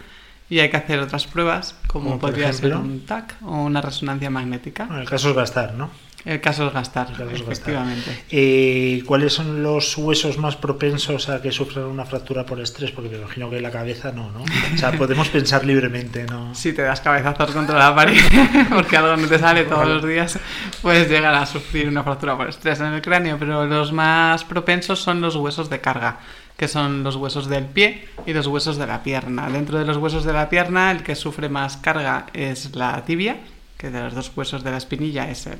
y 0.49 0.59
hay 0.59 0.69
que 0.69 0.77
hacer 0.77 0.99
otras 0.99 1.25
pruebas 1.27 1.75
como, 1.87 2.19
podría 2.19 2.51
ser 2.53 2.75
un 2.75 3.05
TAC 3.05 3.35
o 3.43 3.63
una 3.63 3.81
resonancia 3.81 4.29
magnética. 4.29 4.85
Bueno, 4.85 5.01
el 5.01 5.09
caso 5.09 5.29
es 5.29 5.35
gastar, 5.35 5.73
¿no? 5.73 5.89
El 6.25 6.41
caso 6.41 6.67
es 6.67 6.73
gastar, 6.73 7.07
El 7.11 7.17
caso 7.17 7.23
es 7.25 7.31
gastar. 7.31 7.51
efectivamente. 7.51 8.23
Eh, 8.31 9.03
¿Cuáles 9.05 9.33
son 9.33 9.61
los 9.61 9.95
huesos 9.95 10.39
más 10.39 10.55
propensos 10.55 11.29
a 11.29 11.39
que 11.39 11.51
sufran 11.51 11.85
una 11.85 12.03
fractura 12.03 12.45
por 12.45 12.59
estrés? 12.59 12.91
Porque 12.91 13.09
me 13.11 13.17
imagino 13.17 13.47
que 13.49 13.61
la 13.61 13.69
cabeza 13.69 14.11
no, 14.11 14.31
¿no? 14.31 14.41
O 14.41 14.77
sea, 14.77 14.91
podemos 14.93 15.29
pensar 15.29 15.63
libremente, 15.65 16.25
¿no? 16.25 16.55
Si 16.55 16.73
te 16.73 16.81
das 16.81 17.01
cabezazos 17.01 17.51
contra 17.51 17.77
la 17.77 17.93
pared 17.93 18.19
porque 18.73 18.97
algo 18.97 19.15
no 19.17 19.27
te 19.27 19.37
sale 19.37 19.65
todos 19.65 19.87
los 19.87 20.05
días, 20.05 20.39
puedes 20.81 21.07
llegar 21.09 21.35
a 21.35 21.45
sufrir 21.45 21.87
una 21.87 22.03
fractura 22.03 22.35
por 22.35 22.49
estrés 22.49 22.79
en 22.79 22.87
el 22.87 23.01
cráneo, 23.01 23.37
pero 23.37 23.65
los 23.65 23.91
más 23.91 24.43
propensos 24.43 24.99
son 24.99 25.21
los 25.21 25.35
huesos 25.35 25.69
de 25.69 25.79
carga, 25.79 26.19
que 26.57 26.67
son 26.67 27.03
los 27.03 27.17
huesos 27.17 27.47
del 27.47 27.65
pie 27.65 28.07
y 28.25 28.33
los 28.33 28.47
huesos 28.47 28.77
de 28.77 28.87
la 28.87 29.03
pierna. 29.03 29.47
Dentro 29.49 29.77
de 29.77 29.85
los 29.85 29.97
huesos 29.97 30.23
de 30.23 30.33
la 30.33 30.49
pierna, 30.49 30.91
el 30.91 31.03
que 31.03 31.13
sufre 31.13 31.49
más 31.49 31.77
carga 31.77 32.25
es 32.33 32.75
la 32.75 33.05
tibia, 33.05 33.37
que 33.77 33.91
de 33.91 34.01
los 34.01 34.15
dos 34.15 34.31
huesos 34.35 34.63
de 34.63 34.71
la 34.71 34.77
espinilla 34.77 35.29
es 35.29 35.45
el, 35.45 35.59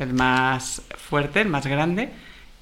el 0.00 0.14
más 0.14 0.82
fuerte, 0.96 1.40
el 1.40 1.48
más 1.48 1.66
grande, 1.66 2.12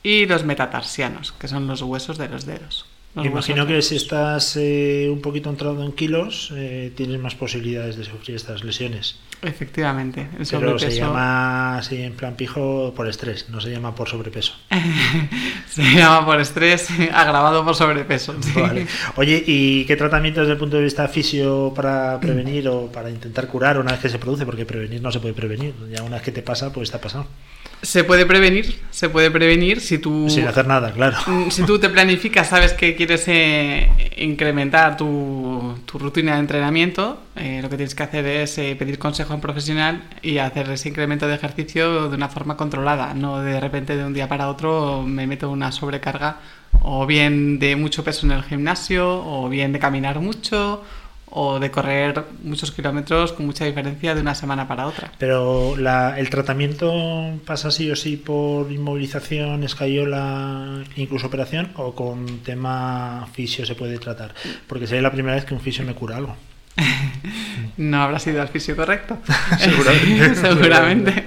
y 0.02 0.26
los 0.26 0.44
metatarsianos, 0.44 1.32
que 1.32 1.48
son 1.48 1.66
los 1.66 1.82
huesos 1.82 2.18
de 2.18 2.28
los 2.28 2.46
dedos. 2.46 2.86
Imagino 3.24 3.66
que 3.66 3.82
si 3.82 3.96
estás 3.96 4.56
eh, 4.56 5.08
un 5.10 5.20
poquito 5.20 5.50
entrado 5.50 5.84
en 5.84 5.92
kilos, 5.92 6.52
eh, 6.54 6.92
tienes 6.96 7.18
más 7.20 7.34
posibilidades 7.34 7.96
de 7.96 8.04
sufrir 8.04 8.36
estas 8.36 8.64
lesiones. 8.64 9.16
Efectivamente, 9.40 10.28
el 10.38 10.46
Pero 10.50 10.78
se 10.78 10.90
llama 10.90 11.78
así 11.78 12.02
en 12.02 12.14
plan 12.14 12.34
pijo 12.34 12.92
por 12.94 13.08
estrés, 13.08 13.48
no 13.50 13.60
se 13.60 13.70
llama 13.70 13.94
por 13.94 14.08
sobrepeso. 14.08 14.54
Se 15.68 15.82
llama 15.82 16.26
por 16.26 16.40
estrés 16.40 16.88
agravado 17.14 17.64
por 17.64 17.76
sobrepeso. 17.76 18.34
sí. 18.40 18.60
Vale. 18.60 18.86
Oye, 19.14 19.44
¿y 19.46 19.84
qué 19.84 19.96
tratamiento 19.96 20.40
desde 20.40 20.54
el 20.54 20.58
punto 20.58 20.76
de 20.76 20.82
vista 20.82 21.06
fisio 21.06 21.72
para 21.76 22.18
prevenir 22.18 22.68
o 22.68 22.90
para 22.90 23.10
intentar 23.10 23.46
curar 23.46 23.78
una 23.78 23.92
vez 23.92 24.00
que 24.00 24.08
se 24.08 24.18
produce? 24.18 24.44
Porque 24.44 24.66
prevenir 24.66 25.00
no 25.00 25.12
se 25.12 25.20
puede 25.20 25.34
prevenir. 25.34 25.74
Ya 25.88 26.02
una 26.02 26.16
vez 26.16 26.24
que 26.24 26.32
te 26.32 26.42
pasa, 26.42 26.72
pues 26.72 26.88
está 26.88 27.00
pasado. 27.00 27.26
Se 27.82 28.04
puede 28.04 28.26
prevenir, 28.26 28.80
se 28.90 29.08
puede 29.08 29.30
prevenir 29.30 29.80
si 29.80 29.98
tú 29.98 30.28
Sin 30.28 30.46
hacer 30.46 30.66
nada, 30.66 30.92
claro. 30.92 31.16
Mm, 31.26 31.50
si 31.50 31.64
tú 31.64 31.78
te 31.78 31.88
planificas, 31.88 32.48
sabes 32.48 32.72
que 32.72 32.94
quieres 32.96 33.24
eh, 33.28 33.88
incrementar 34.16 34.96
tu 34.96 35.08
tu, 35.08 35.78
tu 35.86 35.98
rutina 35.98 36.34
de 36.34 36.40
entrenamiento, 36.40 37.20
eh, 37.36 37.60
lo 37.62 37.68
que 37.68 37.76
tienes 37.76 37.94
que 37.94 38.02
hacer 38.02 38.26
es 38.26 38.58
eh, 38.58 38.76
pedir 38.78 38.98
consejo 38.98 39.32
a 39.32 39.36
un 39.36 39.40
profesional 39.40 40.02
y 40.22 40.38
hacer 40.38 40.70
ese 40.70 40.88
incremento 40.88 41.26
de 41.26 41.34
ejercicio 41.34 42.08
de 42.08 42.16
una 42.16 42.28
forma 42.28 42.56
controlada, 42.56 43.14
no 43.14 43.40
de 43.40 43.58
repente 43.60 43.96
de 43.96 44.04
un 44.04 44.12
día 44.12 44.28
para 44.28 44.48
otro 44.48 45.02
me 45.06 45.26
meto 45.26 45.50
una 45.50 45.72
sobrecarga 45.72 46.38
o 46.82 47.06
bien 47.06 47.58
de 47.58 47.76
mucho 47.76 48.04
peso 48.04 48.26
en 48.26 48.32
el 48.32 48.42
gimnasio 48.42 49.24
o 49.24 49.48
bien 49.48 49.72
de 49.72 49.78
caminar 49.78 50.20
mucho 50.20 50.84
o 51.30 51.58
de 51.58 51.70
correr 51.70 52.24
muchos 52.42 52.70
kilómetros 52.70 53.32
con 53.32 53.46
mucha 53.46 53.64
diferencia 53.64 54.14
de 54.14 54.20
una 54.20 54.34
semana 54.34 54.66
para 54.66 54.86
otra. 54.86 55.12
Pero 55.18 55.76
la, 55.76 56.18
el 56.18 56.30
tratamiento 56.30 57.38
pasa 57.44 57.70
sí 57.70 57.90
o 57.90 57.96
sí 57.96 58.16
por 58.16 58.70
inmovilización, 58.70 59.64
escayola, 59.64 60.82
incluso 60.96 61.26
operación, 61.26 61.72
o 61.76 61.94
con 61.94 62.40
tema 62.40 63.28
fisio 63.32 63.66
se 63.66 63.74
puede 63.74 63.98
tratar. 63.98 64.34
Porque 64.66 64.86
sería 64.86 65.02
la 65.02 65.12
primera 65.12 65.34
vez 65.34 65.44
que 65.44 65.54
un 65.54 65.60
fisio 65.60 65.84
me 65.84 65.94
cura 65.94 66.16
algo. 66.16 66.36
no 67.76 68.02
habrá 68.02 68.18
sido 68.18 68.42
el 68.42 68.48
fisio 68.48 68.76
correcto. 68.76 69.18
Seguramente. 69.58 70.34
Seguramente. 70.34 71.24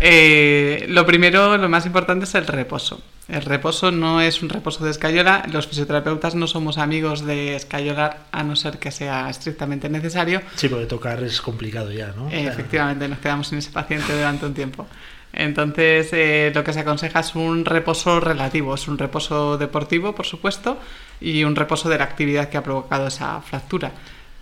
Eh, 0.00 0.86
lo 0.88 1.06
primero, 1.06 1.56
lo 1.56 1.68
más 1.68 1.86
importante 1.86 2.24
es 2.24 2.34
el 2.34 2.46
reposo. 2.46 3.00
El 3.28 3.42
reposo 3.42 3.90
no 3.90 4.20
es 4.20 4.42
un 4.42 4.48
reposo 4.48 4.84
de 4.84 4.90
escayola. 4.90 5.44
Los 5.50 5.66
fisioterapeutas 5.66 6.34
no 6.34 6.46
somos 6.46 6.78
amigos 6.78 7.26
de 7.26 7.56
escayolar 7.56 8.20
a 8.30 8.44
no 8.44 8.54
ser 8.54 8.78
que 8.78 8.92
sea 8.92 9.28
estrictamente 9.28 9.88
necesario. 9.88 10.42
Sí, 10.54 10.68
porque 10.68 10.86
tocar 10.86 11.22
es 11.22 11.40
complicado 11.40 11.90
ya, 11.90 12.12
¿no? 12.16 12.30
Eh, 12.30 12.46
efectivamente, 12.46 13.08
nos 13.08 13.18
quedamos 13.18 13.48
sin 13.48 13.58
ese 13.58 13.70
paciente 13.70 14.16
durante 14.16 14.46
un 14.46 14.54
tiempo. 14.54 14.86
Entonces, 15.32 16.08
eh, 16.12 16.52
lo 16.54 16.62
que 16.62 16.72
se 16.72 16.80
aconseja 16.80 17.20
es 17.20 17.34
un 17.34 17.64
reposo 17.64 18.20
relativo. 18.20 18.74
Es 18.74 18.86
un 18.86 18.96
reposo 18.96 19.58
deportivo, 19.58 20.14
por 20.14 20.24
supuesto, 20.24 20.78
y 21.20 21.42
un 21.42 21.56
reposo 21.56 21.88
de 21.88 21.98
la 21.98 22.04
actividad 22.04 22.48
que 22.48 22.58
ha 22.58 22.62
provocado 22.62 23.08
esa 23.08 23.40
fractura 23.40 23.90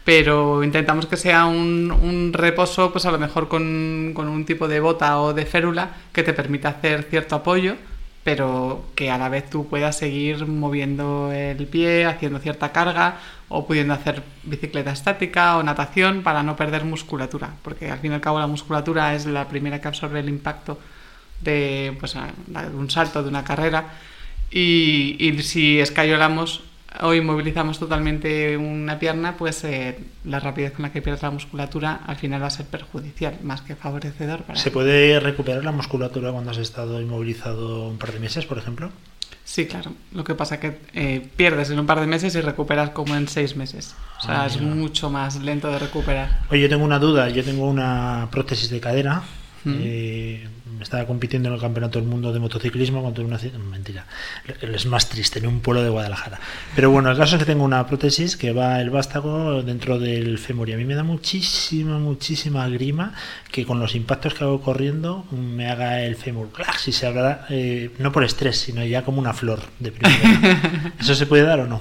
pero 0.04 0.62
intentamos 0.62 1.06
que 1.06 1.16
sea 1.16 1.46
un, 1.46 2.30
reposo, 2.32 2.92
pues 2.92 3.06
a 3.06 3.10
lo 3.10 3.18
mejor 3.18 3.48
con, 3.48 4.14
un 4.16 4.44
tipo 4.44 4.68
de 4.68 4.80
bota 4.80 5.18
o 5.20 5.32
de 5.32 5.46
férula 5.46 5.90
que 6.12 6.22
te 6.22 6.34
permita 6.34 6.68
hacer 6.68 7.04
cierto 7.04 7.36
apoyo, 7.36 7.76
pero 8.22 8.84
que 8.94 9.10
a 9.10 9.18
la 9.18 9.28
vez 9.30 9.48
tú 9.48 9.66
puedas 9.66 9.96
seguir 9.96 10.46
moviendo 10.46 11.32
el 11.32 11.66
pie, 11.66 12.04
haciendo 12.04 12.38
cierta 12.38 12.72
carga 12.72 13.18
o 13.48 13.66
pudiendo 13.66 13.94
hacer 13.94 14.22
bicicleta 14.42 14.92
estática 14.92 15.56
o 15.56 15.62
natación 15.62 16.22
para 16.22 16.42
no 16.42 16.56
perder 16.56 16.84
musculatura, 16.84 17.54
porque 17.62 17.90
al 17.90 17.98
fin 17.98 18.12
y 18.12 18.14
al 18.14 18.20
cabo 18.20 18.38
la 18.38 18.46
musculatura 18.46 19.14
es 19.14 19.26
la 19.26 19.48
primera 19.48 19.80
que 19.80 19.88
absorbe 19.88 20.20
el 20.20 20.28
impacto 20.28 20.78
de, 21.40 21.96
pues, 21.98 22.14
un 22.74 22.90
salto, 22.90 23.22
de 23.22 23.28
una 23.28 23.44
carrera, 23.44 23.92
y, 24.50 25.16
y 25.18 25.42
si 25.42 25.80
escayolamos 25.80 26.63
o 27.00 27.12
inmovilizamos 27.14 27.78
totalmente 27.78 28.56
una 28.56 28.98
pierna, 28.98 29.36
pues 29.36 29.64
eh, 29.64 29.98
la 30.24 30.40
rapidez 30.40 30.72
con 30.72 30.82
la 30.82 30.92
que 30.92 31.02
pierdes 31.02 31.22
la 31.22 31.30
musculatura 31.30 32.00
al 32.06 32.16
final 32.16 32.42
va 32.42 32.46
a 32.46 32.50
ser 32.50 32.66
perjudicial, 32.66 33.38
más 33.42 33.62
que 33.62 33.74
favorecedor. 33.74 34.42
Para 34.42 34.58
¿Se 34.58 34.70
puede 34.70 35.18
recuperar 35.20 35.64
la 35.64 35.72
musculatura 35.72 36.30
cuando 36.30 36.50
has 36.50 36.58
estado 36.58 37.00
inmovilizado 37.00 37.88
un 37.88 37.98
par 37.98 38.12
de 38.12 38.20
meses, 38.20 38.46
por 38.46 38.58
ejemplo? 38.58 38.90
Sí, 39.44 39.66
claro. 39.66 39.92
Lo 40.12 40.24
que 40.24 40.34
pasa 40.34 40.54
es 40.54 40.60
que 40.60 40.78
eh, 40.94 41.28
pierdes 41.36 41.70
en 41.70 41.78
un 41.78 41.86
par 41.86 42.00
de 42.00 42.06
meses 42.06 42.34
y 42.34 42.40
recuperas 42.40 42.90
como 42.90 43.14
en 43.14 43.28
seis 43.28 43.56
meses. 43.56 43.94
O 44.18 44.22
sea, 44.22 44.42
ah, 44.42 44.46
es 44.46 44.60
mucho 44.60 45.10
más 45.10 45.36
lento 45.42 45.70
de 45.70 45.78
recuperar. 45.78 46.40
Oye, 46.50 46.62
yo 46.62 46.68
tengo 46.68 46.84
una 46.84 46.98
duda. 46.98 47.28
Yo 47.28 47.44
tengo 47.44 47.68
una 47.68 48.28
prótesis 48.30 48.70
de 48.70 48.80
cadera. 48.80 49.22
¿Mm? 49.64 49.74
Eh, 49.80 50.48
estaba 50.80 51.06
compitiendo 51.06 51.48
en 51.48 51.54
el 51.54 51.60
Campeonato 51.60 51.98
del 51.98 52.08
Mundo 52.08 52.32
de 52.32 52.38
Motociclismo 52.38 53.02
cuando 53.02 53.22
una 53.22 53.38
mentira, 53.70 54.06
es 54.60 54.86
más 54.86 55.08
triste, 55.08 55.38
en 55.38 55.46
un 55.46 55.60
pueblo 55.60 55.82
de 55.82 55.90
Guadalajara. 55.90 56.40
Pero 56.74 56.90
bueno, 56.90 57.10
el 57.10 57.16
caso 57.16 57.36
es 57.36 57.40
que 57.40 57.46
tengo 57.46 57.64
una 57.64 57.86
prótesis 57.86 58.36
que 58.36 58.52
va 58.52 58.80
el 58.80 58.90
vástago 58.90 59.62
dentro 59.62 59.98
del 59.98 60.38
fémur 60.38 60.68
y 60.68 60.72
a 60.72 60.76
mí 60.76 60.84
me 60.84 60.94
da 60.94 61.02
muchísima, 61.02 61.98
muchísima 61.98 62.68
grima 62.68 63.14
que 63.50 63.64
con 63.64 63.80
los 63.80 63.94
impactos 63.94 64.34
que 64.34 64.44
hago 64.44 64.60
corriendo 64.60 65.26
me 65.30 65.70
haga 65.70 66.02
el 66.02 66.16
fémur, 66.16 66.50
si 66.78 66.92
se 66.92 67.06
habla, 67.06 67.46
eh, 67.50 67.90
no 67.98 68.12
por 68.12 68.24
estrés, 68.24 68.58
sino 68.58 68.84
ya 68.84 69.02
como 69.02 69.20
una 69.20 69.32
flor 69.32 69.60
de 69.78 69.92
primavera. 69.92 70.92
¿Eso 71.00 71.14
se 71.14 71.26
puede 71.26 71.44
dar 71.44 71.60
o 71.60 71.66
no? 71.66 71.80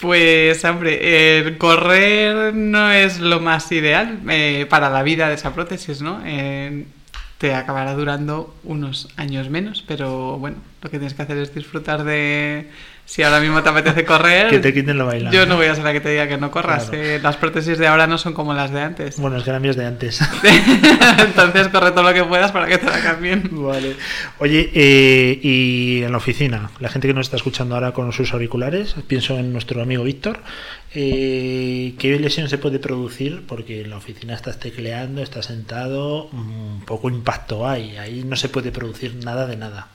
Pues, 0.00 0.64
hombre, 0.64 1.38
el 1.38 1.58
correr 1.58 2.54
no 2.54 2.90
es 2.92 3.18
lo 3.18 3.40
más 3.40 3.70
ideal 3.72 4.20
eh, 4.28 4.66
para 4.68 4.90
la 4.90 5.02
vida 5.02 5.28
de 5.28 5.34
esa 5.34 5.54
prótesis, 5.54 6.02
¿no? 6.02 6.22
Eh, 6.24 6.86
te 7.38 7.54
acabará 7.54 7.94
durando 7.94 8.54
unos 8.64 9.08
años 9.16 9.48
menos, 9.48 9.84
pero 9.86 10.38
bueno, 10.38 10.58
lo 10.82 10.90
que 10.90 10.98
tienes 10.98 11.14
que 11.14 11.22
hacer 11.22 11.38
es 11.38 11.54
disfrutar 11.54 12.04
de... 12.04 12.70
Si 13.08 13.22
ahora 13.22 13.40
mismo 13.40 13.62
te 13.62 13.70
apetece 13.70 14.04
correr... 14.04 14.50
que 14.50 14.58
te 14.58 14.74
quiten 14.74 14.98
lo 14.98 15.06
bailando. 15.06 15.34
Yo 15.34 15.46
no 15.46 15.56
voy 15.56 15.64
a 15.64 15.74
ser 15.74 15.82
la 15.82 15.94
que 15.94 16.00
te 16.02 16.10
diga 16.10 16.28
que 16.28 16.36
no 16.36 16.50
corras. 16.50 16.90
Claro. 16.90 17.02
Eh, 17.02 17.18
las 17.22 17.38
prótesis 17.38 17.78
de 17.78 17.86
ahora 17.86 18.06
no 18.06 18.18
son 18.18 18.34
como 18.34 18.52
las 18.52 18.70
de 18.70 18.82
antes. 18.82 19.18
Bueno, 19.18 19.38
es 19.38 19.44
que 19.44 19.48
eran 19.48 19.62
mías 19.62 19.76
de 19.76 19.86
antes. 19.86 20.20
Entonces 21.18 21.68
corre 21.68 21.92
todo 21.92 22.02
lo 22.02 22.12
que 22.12 22.22
puedas 22.24 22.52
para 22.52 22.66
que 22.66 22.76
te 22.76 22.84
la 22.84 23.00
cambien. 23.00 23.48
Vale. 23.50 23.96
Oye, 24.40 24.70
eh, 24.74 25.40
y 25.42 26.02
en 26.02 26.12
la 26.12 26.18
oficina, 26.18 26.70
la 26.80 26.90
gente 26.90 27.08
que 27.08 27.14
nos 27.14 27.28
está 27.28 27.38
escuchando 27.38 27.76
ahora 27.76 27.92
con 27.92 28.12
sus 28.12 28.34
auriculares, 28.34 28.94
pienso 29.06 29.38
en 29.38 29.54
nuestro 29.54 29.80
amigo 29.80 30.04
Víctor, 30.04 30.40
eh, 30.94 31.94
¿Qué 31.98 32.18
lesión 32.18 32.48
se 32.48 32.58
puede 32.58 32.78
producir? 32.78 33.44
Porque 33.46 33.82
en 33.82 33.90
la 33.90 33.96
oficina 33.96 34.34
estás 34.34 34.58
tecleando, 34.58 35.22
estás 35.22 35.46
sentado, 35.46 36.24
un 36.26 36.82
poco 36.86 37.10
impacto 37.10 37.68
hay, 37.68 37.96
ahí 37.96 38.22
no 38.24 38.36
se 38.36 38.48
puede 38.48 38.72
producir 38.72 39.14
nada 39.16 39.46
de 39.46 39.56
nada. 39.56 39.88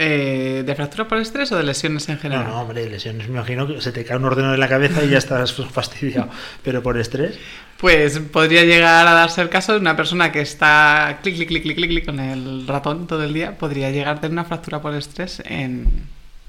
Eh, 0.00 0.62
¿De 0.64 0.74
fractura 0.76 1.08
por 1.08 1.18
estrés 1.18 1.50
o 1.50 1.56
de 1.56 1.64
lesiones 1.64 2.08
en 2.08 2.18
general? 2.18 2.44
No, 2.44 2.50
no, 2.50 2.60
hombre, 2.60 2.88
lesiones 2.88 3.28
me 3.28 3.34
imagino 3.34 3.66
que 3.66 3.80
se 3.80 3.90
te 3.90 4.04
cae 4.04 4.16
un 4.16 4.26
ordenador 4.26 4.54
en 4.54 4.60
la 4.60 4.68
cabeza 4.68 5.02
y 5.02 5.08
ya 5.08 5.18
estás 5.18 5.52
fastidiado. 5.72 6.28
Pero 6.62 6.84
por 6.84 6.96
estrés. 6.98 7.36
Pues 7.78 8.16
podría 8.20 8.64
llegar 8.64 9.08
a 9.08 9.12
darse 9.12 9.42
el 9.42 9.48
caso 9.48 9.72
de 9.72 9.80
una 9.80 9.96
persona 9.96 10.30
que 10.30 10.40
está 10.40 11.18
clic, 11.20 11.34
clic, 11.34 11.48
clic, 11.48 11.62
clic, 11.64 11.76
clic, 11.76 11.90
clic 11.90 12.06
con 12.06 12.20
el 12.20 12.66
ratón 12.68 13.08
todo 13.08 13.24
el 13.24 13.34
día, 13.34 13.58
podría 13.58 13.90
llegar 13.90 14.16
a 14.16 14.20
tener 14.20 14.32
una 14.32 14.44
fractura 14.44 14.80
por 14.80 14.94
estrés 14.94 15.42
en, 15.44 16.06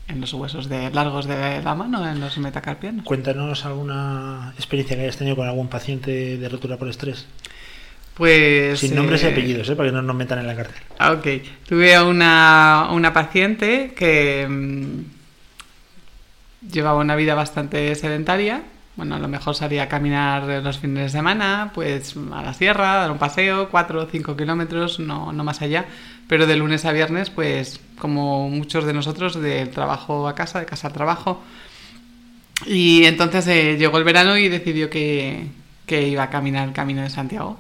en 0.08 0.22
los 0.22 0.32
huesos 0.34 0.70
de, 0.70 0.92
largos 0.92 1.26
de 1.26 1.64
la 1.64 1.74
mano, 1.74 2.08
en 2.08 2.20
los 2.20 2.38
metacarpianos. 2.38 3.04
Cuéntanos 3.04 3.66
alguna 3.66 4.54
experiencia 4.58 4.96
que 4.96 5.04
hayas 5.04 5.18
tenido 5.18 5.36
con 5.36 5.48
algún 5.48 5.70
paciente 5.70 6.38
de 6.38 6.50
rotura 6.50 6.78
por 6.78 6.88
estrés. 6.88 7.26
Pues. 8.20 8.82
Sin 8.82 8.96
nombres 8.96 9.24
eh, 9.24 9.30
y 9.30 9.32
apellidos, 9.32 9.70
¿eh? 9.70 9.78
para 9.78 9.88
que 9.88 9.96
no 9.96 10.02
nos 10.02 10.14
metan 10.14 10.40
en 10.40 10.48
la 10.48 10.54
cárcel. 10.54 10.76
Ah, 10.98 11.14
ok. 11.14 11.26
Tuve 11.66 11.96
a 11.96 12.04
una, 12.04 12.90
una 12.92 13.14
paciente 13.14 13.94
que 13.96 14.46
mmm, 14.46 15.04
llevaba 16.70 17.00
una 17.00 17.16
vida 17.16 17.34
bastante 17.34 17.96
sedentaria. 17.96 18.64
Bueno, 18.98 19.16
a 19.16 19.20
lo 19.20 19.30
mejor 19.30 19.56
salía 19.56 19.84
a 19.84 19.88
caminar 19.88 20.62
los 20.62 20.80
fines 20.80 21.04
de 21.04 21.10
semana, 21.10 21.72
pues 21.74 22.18
a 22.34 22.42
la 22.42 22.54
sierra, 22.54 22.96
dar 22.96 23.10
un 23.10 23.20
paseo, 23.20 23.70
4 23.70 24.02
o 24.04 24.06
5 24.08 24.36
kilómetros, 24.36 25.00
no, 25.00 25.32
no 25.32 25.46
más 25.46 25.62
allá. 25.62 25.86
Pero 26.28 26.46
de 26.46 26.58
lunes 26.58 26.84
a 26.84 26.92
viernes, 26.92 27.30
pues 27.30 27.80
como 27.98 28.50
muchos 28.50 28.84
de 28.84 28.92
nosotros, 28.92 29.42
del 29.42 29.70
trabajo 29.70 30.28
a 30.28 30.36
casa, 30.36 30.60
de 30.60 30.66
casa 30.66 30.88
al 30.88 30.94
trabajo. 30.94 31.42
Y 32.66 33.06
entonces 33.06 33.48
eh, 33.48 33.78
llegó 33.78 33.98
el 33.98 34.04
verano 34.04 34.38
y 34.38 34.50
decidió 34.50 34.90
que, 34.90 35.48
que 35.86 36.06
iba 36.06 36.24
a 36.24 36.30
caminar 36.30 36.68
el 36.68 36.74
camino 36.74 37.02
de 37.02 37.10
Santiago. 37.10 37.58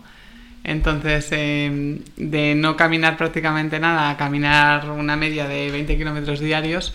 Entonces, 0.63 1.28
eh, 1.32 2.01
de 2.18 2.56
no 2.56 2.75
caminar 2.75 3.18
prácticamente 3.18 3.80
nada 3.80 4.10
a 4.10 4.18
caminar 4.18 4.89
una 4.89 5.16
media 5.16 5.48
de 5.48 5.72
20 5.72 5.98
kilómetros 5.98 6.39
diarios, 6.39 6.94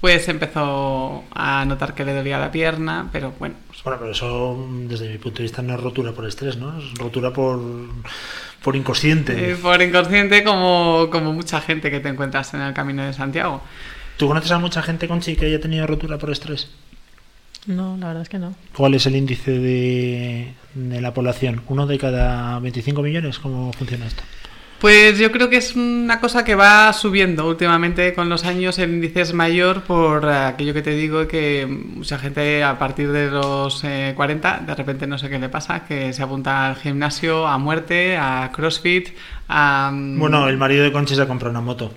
pues 0.00 0.28
empezó 0.28 1.24
a 1.34 1.64
notar 1.64 1.94
que 1.94 2.04
le 2.04 2.12
dolía 2.12 2.38
la 2.38 2.52
pierna, 2.52 3.08
pero 3.10 3.32
bueno. 3.38 3.54
Pues... 3.68 3.82
Bueno, 3.82 3.98
pero 3.98 4.12
eso 4.12 4.68
desde 4.82 5.08
mi 5.08 5.18
punto 5.18 5.38
de 5.38 5.44
vista 5.44 5.62
no 5.62 5.74
es 5.74 5.80
rotura 5.80 6.12
por 6.12 6.26
estrés, 6.26 6.58
¿no? 6.58 6.78
Es 6.78 6.92
rotura 6.94 7.32
por, 7.32 7.60
por 8.62 8.76
inconsciente. 8.76 9.52
Eh, 9.52 9.56
por 9.56 9.80
inconsciente 9.80 10.44
como, 10.44 11.08
como 11.10 11.32
mucha 11.32 11.60
gente 11.60 11.90
que 11.90 12.00
te 12.00 12.10
encuentras 12.10 12.52
en 12.52 12.60
el 12.60 12.74
camino 12.74 13.02
de 13.04 13.12
Santiago. 13.12 13.62
¿Tú 14.16 14.28
conoces 14.28 14.50
a 14.50 14.58
mucha 14.58 14.82
gente, 14.82 15.08
Conchi, 15.08 15.36
que 15.36 15.46
haya 15.46 15.60
tenido 15.60 15.86
rotura 15.86 16.18
por 16.18 16.30
estrés? 16.30 16.68
No, 17.66 17.96
la 17.96 18.08
verdad 18.08 18.22
es 18.22 18.28
que 18.28 18.38
no. 18.38 18.54
¿Cuál 18.76 18.94
es 18.94 19.06
el 19.06 19.16
índice 19.16 19.52
de, 19.52 20.52
de 20.74 21.00
la 21.00 21.14
población? 21.14 21.62
¿Uno 21.68 21.86
de 21.86 21.98
cada 21.98 22.58
25 22.60 23.02
millones? 23.02 23.38
¿Cómo 23.38 23.72
funciona 23.72 24.06
esto? 24.06 24.22
Pues 24.84 25.18
yo 25.18 25.32
creo 25.32 25.48
que 25.48 25.56
es 25.56 25.76
una 25.76 26.20
cosa 26.20 26.44
que 26.44 26.54
va 26.54 26.92
subiendo 26.92 27.48
últimamente 27.48 28.12
con 28.12 28.28
los 28.28 28.44
años. 28.44 28.78
El 28.78 28.92
índice 28.92 29.22
es 29.22 29.32
mayor 29.32 29.80
por 29.84 30.28
aquello 30.28 30.74
que 30.74 30.82
te 30.82 30.90
digo 30.90 31.26
que 31.26 31.66
mucha 31.66 32.18
gente 32.18 32.62
a 32.62 32.78
partir 32.78 33.10
de 33.10 33.30
los 33.30 33.82
eh, 33.84 34.12
40 34.14 34.64
de 34.66 34.74
repente 34.74 35.06
no 35.06 35.16
sé 35.16 35.30
qué 35.30 35.38
le 35.38 35.48
pasa, 35.48 35.86
que 35.86 36.12
se 36.12 36.22
apunta 36.22 36.66
al 36.66 36.76
gimnasio 36.76 37.46
a 37.46 37.56
muerte, 37.56 38.18
a 38.18 38.50
CrossFit, 38.54 39.16
a... 39.48 39.90
Bueno, 39.90 40.48
el 40.48 40.58
marido 40.58 40.84
de 40.84 40.92
Conchi 40.92 41.14
se 41.14 41.22
ha 41.22 41.26
comprado 41.26 41.52
una 41.52 41.62
moto. 41.62 41.90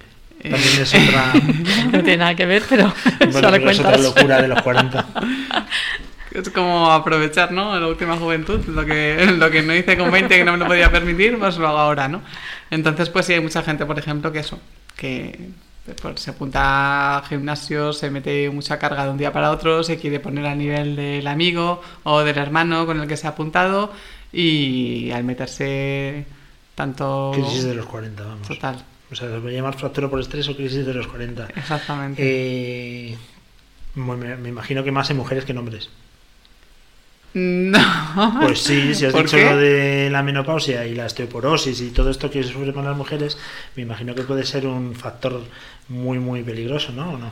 También 0.49 0.81
es 0.81 0.93
otra... 0.93 1.33
no 1.91 2.03
tiene 2.03 2.17
nada 2.17 2.35
que 2.35 2.45
ver, 2.45 2.63
pero 2.67 2.93
bueno, 3.31 3.51
pero 3.51 3.69
es 3.69 3.79
otra 3.79 3.97
locura 3.97 4.41
de 4.41 4.47
los 4.47 4.61
40. 4.61 5.05
Es 6.31 6.49
como 6.51 6.91
aprovechar, 6.91 7.51
¿no? 7.51 7.79
La 7.79 7.87
última 7.87 8.15
juventud, 8.15 8.63
lo 8.67 8.85
que, 8.85 9.25
lo 9.37 9.49
que 9.49 9.63
no 9.63 9.73
hice 9.73 9.97
con 9.97 10.11
20 10.11 10.37
que 10.37 10.43
no 10.43 10.51
me 10.51 10.59
lo 10.59 10.67
podía 10.67 10.91
permitir, 10.91 11.39
pues 11.39 11.57
lo 11.57 11.67
hago 11.67 11.79
ahora, 11.79 12.07
¿no? 12.07 12.21
Entonces, 12.69 13.09
pues 13.09 13.25
sí 13.25 13.33
hay 13.33 13.39
mucha 13.39 13.63
gente, 13.63 13.87
por 13.87 13.97
ejemplo, 13.97 14.31
que 14.31 14.39
eso, 14.39 14.59
que 14.95 15.49
Pues 15.99 16.19
se 16.19 16.31
apunta 16.31 17.17
al 17.17 17.25
gimnasio, 17.25 17.91
se 17.91 18.11
mete 18.11 18.49
mucha 18.51 18.77
carga 18.77 19.05
de 19.05 19.11
un 19.11 19.17
día 19.17 19.31
para 19.33 19.49
otro, 19.49 19.83
se 19.83 19.97
quiere 19.97 20.19
poner 20.19 20.45
al 20.45 20.57
nivel 20.59 20.95
del 20.95 21.25
amigo 21.25 21.81
o 22.03 22.19
del 22.19 22.37
hermano 22.37 22.85
con 22.85 22.99
el 23.01 23.07
que 23.07 23.17
se 23.17 23.25
ha 23.25 23.31
apuntado 23.31 23.91
y 24.31 25.09
al 25.11 25.23
meterse 25.23 26.25
tanto... 26.75 27.31
Crisis 27.33 27.63
de 27.63 27.73
los 27.73 27.85
40, 27.87 28.23
vamos. 28.23 28.47
Total, 28.47 28.83
O 29.11 29.15
sea, 29.15 29.29
se 29.33 29.39
puede 29.39 29.55
llamar 29.55 29.77
fractura 29.77 30.09
por 30.09 30.19
estrés 30.19 30.47
o 30.49 30.55
crisis 30.55 30.85
de 30.85 30.93
los 30.93 31.07
40. 31.07 31.47
exactamente. 31.55 32.21
Eh, 32.23 33.17
me, 33.95 34.35
me 34.37 34.49
imagino 34.49 34.83
que 34.83 34.91
más 34.91 35.09
en 35.09 35.17
mujeres 35.17 35.45
que 35.45 35.51
en 35.53 35.57
hombres. 35.59 35.89
No. 37.33 38.39
Pues 38.41 38.59
sí, 38.63 38.95
si 38.95 39.05
has 39.05 39.13
¿Por 39.13 39.23
dicho 39.25 39.37
qué? 39.37 39.45
lo 39.45 39.57
de 39.57 40.09
la 40.09 40.23
menopausia 40.23 40.87
y 40.87 40.95
la 40.95 41.05
osteoporosis 41.05 41.81
y 41.81 41.91
todo 41.91 42.09
esto 42.09 42.31
que 42.31 42.41
sufren 42.41 42.73
las 42.83 42.97
mujeres, 42.97 43.37
me 43.75 43.83
imagino 43.83 44.15
que 44.15 44.23
puede 44.23 44.43
ser 44.43 44.65
un 44.65 44.95
factor 44.95 45.43
muy, 45.87 46.17
muy 46.17 46.41
peligroso, 46.41 46.93
¿no? 46.93 47.11
¿O 47.13 47.17
no? 47.17 47.29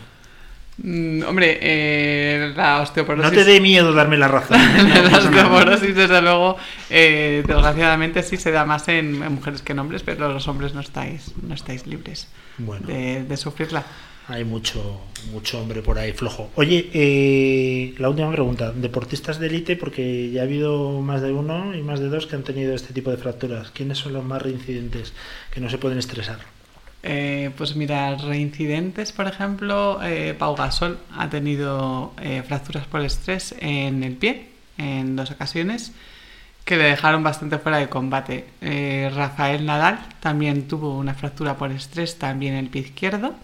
Mm, 0.78 1.24
Hombre, 1.24 1.58
eh, 1.62 2.54
la 2.56 2.82
osteoporosis... 2.82 3.32
No 3.32 3.38
te 3.38 3.46
dé 3.46 3.62
miedo 3.62 3.94
darme 3.94 4.18
la 4.18 4.28
razón. 4.28 4.60
¿eh? 4.60 4.84
No 4.84 5.10
la 5.10 5.18
osteoporosis, 5.20 5.96
desde 5.96 6.22
luego, 6.22 6.58
eh, 6.90 7.44
desgraciadamente 7.48 8.24
sí 8.24 8.38
se 8.38 8.52
da 8.52 8.66
más 8.66 8.88
en, 8.90 9.24
en 9.24 9.34
mujeres 9.34 9.62
que 9.62 9.72
en 9.72 9.80
hombres, 9.80 10.04
pero 10.04 10.32
los 10.34 10.48
hombres 10.48 10.74
no 10.74 10.82
estáis, 10.82 11.32
no 11.48 11.54
estáis 11.54 11.88
libres 11.88 12.28
Bueno, 12.58 12.86
de, 12.88 13.24
de 13.24 13.38
sufrirla. 13.38 13.86
hay 14.28 14.44
mucho, 14.44 15.00
mucho 15.32 15.62
hombre 15.62 15.82
por 15.82 15.98
ahí 15.98 16.12
flojo. 16.12 16.52
Oye, 16.56 16.90
eh, 16.94 17.94
la 17.98 18.10
última 18.10 18.32
pregunta. 18.32 18.74
Deportistas 18.74 19.40
de 19.40 19.48
élite, 19.48 19.78
porque 19.78 20.30
ya 20.32 20.42
ha 20.42 20.44
habido 20.44 21.00
más 21.00 21.22
de 21.22 21.32
uno 21.32 21.74
y 21.74 21.84
más 21.84 22.02
de 22.02 22.10
dos 22.10 22.28
que 22.28 22.36
han 22.36 22.44
tenido 22.44 22.76
este 22.76 22.94
tipo 22.94 23.12
de 23.12 23.18
fracturas. 23.18 23.72
¿Quiénes 23.72 23.98
son 24.00 24.12
los 24.12 24.26
más 24.26 24.42
reincidentes 24.42 25.14
que 25.52 25.62
no 25.62 25.70
se 25.70 25.78
pueden 25.78 26.00
estresar? 26.00 26.40
Eh, 27.08 27.52
pues 27.56 27.76
mira, 27.76 28.16
reincidentes, 28.16 29.12
por 29.12 29.28
ejemplo, 29.28 30.00
eh, 30.02 30.34
Pau 30.38 30.56
Gasol 30.56 30.98
ha 31.16 31.30
tenido 31.30 32.14
eh, 32.20 32.42
fracturas 32.42 32.88
por 32.88 33.02
estrés 33.02 33.54
en 33.60 34.04
el 34.04 34.16
pie 34.16 34.50
en 34.80 35.16
dos 35.16 35.30
ocasiones 35.30 35.92
que 36.66 36.78
le 36.78 36.86
dejaron 36.86 37.22
bastante 37.22 37.60
fuera 37.60 37.78
de 37.78 37.90
combate. 37.90 38.46
Rafael 39.14 39.68
Nadal 39.68 40.00
también 40.20 40.68
tuvo 40.68 40.98
una 40.98 41.14
fractura 41.14 41.58
por 41.58 41.72
estrés 41.72 42.18
también 42.18 42.54
en 42.54 42.60
el 42.62 42.70
pie 42.72 42.82
izquierdo 42.82 43.36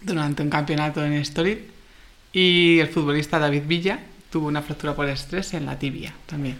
durante 0.00 0.42
un 0.42 0.48
campeonato 0.48 1.04
en 1.04 1.12
Estoril 1.12 1.70
y 2.32 2.78
el 2.78 2.88
futbolista 2.88 3.38
David 3.38 3.64
Villa 3.66 3.98
tuvo 4.30 4.46
una 4.46 4.62
fractura 4.62 4.94
por 4.94 5.06
estrés 5.10 5.52
en 5.52 5.66
la 5.66 5.78
tibia 5.78 6.14
también. 6.24 6.56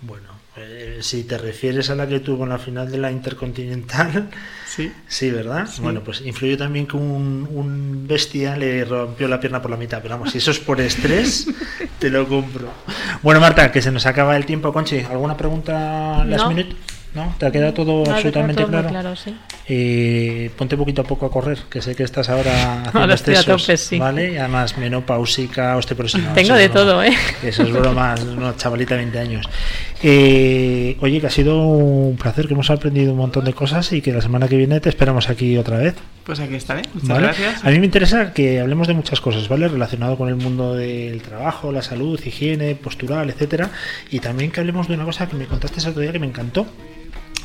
Bueno, 0.00 0.28
eh, 0.56 0.98
si 1.00 1.24
te 1.24 1.36
refieres 1.38 1.90
a 1.90 1.94
la 1.96 2.06
que 2.06 2.20
tuvo 2.20 2.44
en 2.44 2.50
la 2.50 2.58
final 2.58 2.90
de 2.90 2.98
la 2.98 3.10
Intercontinental, 3.10 4.28
Sí. 4.68 4.92
sí, 5.08 5.30
¿verdad? 5.30 5.66
Sí. 5.66 5.80
Bueno, 5.82 6.02
pues 6.04 6.20
influyó 6.20 6.56
también 6.56 6.86
que 6.86 6.96
un, 6.96 7.48
un 7.50 8.06
bestia 8.06 8.56
le 8.56 8.84
rompió 8.84 9.26
la 9.26 9.40
pierna 9.40 9.60
por 9.60 9.70
la 9.72 9.76
mitad, 9.76 10.00
pero 10.02 10.14
vamos, 10.16 10.30
si 10.30 10.38
eso 10.38 10.50
es 10.52 10.60
por 10.60 10.80
estrés, 10.80 11.48
te 11.98 12.10
lo 12.10 12.28
compro. 12.28 12.68
Bueno, 13.22 13.40
Marta, 13.40 13.72
que 13.72 13.82
se 13.82 13.90
nos 13.90 14.06
acaba 14.06 14.36
el 14.36 14.44
tiempo, 14.46 14.72
Conchi, 14.72 14.98
¿alguna 15.00 15.36
pregunta 15.36 16.24
last 16.24 16.44
No. 16.44 16.50
minute? 16.50 16.76
¿No? 17.14 17.34
¿Te 17.38 17.46
ha 17.46 17.50
quedado 17.50 17.72
todo 17.72 18.04
No, 18.04 18.12
absolutamente 18.14 18.62
todo 18.62 18.66
muy 18.70 18.80
claro? 18.82 18.88
claro, 18.90 19.16
sí. 19.16 19.34
Eh, 19.66 20.50
ponte 20.58 20.76
poquito 20.76 21.00
a 21.00 21.04
poco 21.04 21.24
a 21.24 21.30
correr, 21.30 21.58
que 21.70 21.80
sé 21.80 21.96
que 21.96 22.02
estás 22.02 22.28
ahora 22.28 22.52
haciendo 22.82 23.00
Ahora 23.00 23.14
estoy 23.14 23.34
a 23.34 23.38
excesos, 23.38 23.62
tope, 23.62 23.76
sí. 23.78 23.98
¿vale? 23.98 24.32
Y 24.34 24.36
además 24.36 24.76
menopáusica, 24.76 25.74
osteoporosis. 25.78 26.22
no, 26.22 26.34
Tengo 26.34 26.54
de 26.54 26.68
broma. 26.68 26.80
todo, 26.90 27.02
¿eh? 27.02 27.14
Eso 27.42 27.62
es 27.62 27.72
broma, 27.72 28.12
es 28.14 28.20
una 28.24 28.54
chavalita 28.56 28.94
de 28.94 28.98
20 28.98 29.18
años. 29.18 29.48
Eh, 30.02 30.96
oye, 31.00 31.20
que 31.20 31.26
ha 31.26 31.30
sido 31.30 31.60
un 31.66 32.16
placer, 32.16 32.46
que 32.46 32.54
hemos 32.54 32.70
aprendido 32.70 33.12
un 33.12 33.18
montón 33.18 33.44
de 33.44 33.52
cosas 33.52 33.92
y 33.92 34.00
que 34.00 34.12
la 34.12 34.20
semana 34.20 34.46
que 34.46 34.56
viene 34.56 34.78
te 34.80 34.88
esperamos 34.88 35.28
aquí 35.28 35.56
otra 35.56 35.78
vez. 35.78 35.96
Pues 36.24 36.38
aquí 36.38 36.54
estaré. 36.54 36.82
Muchas 36.94 37.08
¿vale? 37.08 37.22
gracias. 37.26 37.64
A 37.64 37.70
mí 37.70 37.80
me 37.80 37.86
interesa 37.86 38.32
que 38.32 38.60
hablemos 38.60 38.86
de 38.86 38.94
muchas 38.94 39.20
cosas, 39.20 39.48
¿vale? 39.48 39.66
Relacionado 39.66 40.16
con 40.16 40.28
el 40.28 40.36
mundo 40.36 40.74
del 40.74 41.20
trabajo, 41.22 41.72
la 41.72 41.82
salud, 41.82 42.20
higiene, 42.24 42.74
postural, 42.76 43.28
etcétera. 43.30 43.70
Y 44.10 44.20
también 44.20 44.52
que 44.52 44.60
hablemos 44.60 44.86
de 44.88 44.94
una 44.94 45.04
cosa 45.04 45.28
que 45.28 45.36
me 45.36 45.46
contaste 45.46 45.80
ese 45.80 45.90
otro 45.90 46.02
día 46.02 46.12
que 46.12 46.20
me 46.20 46.26
encantó, 46.26 46.66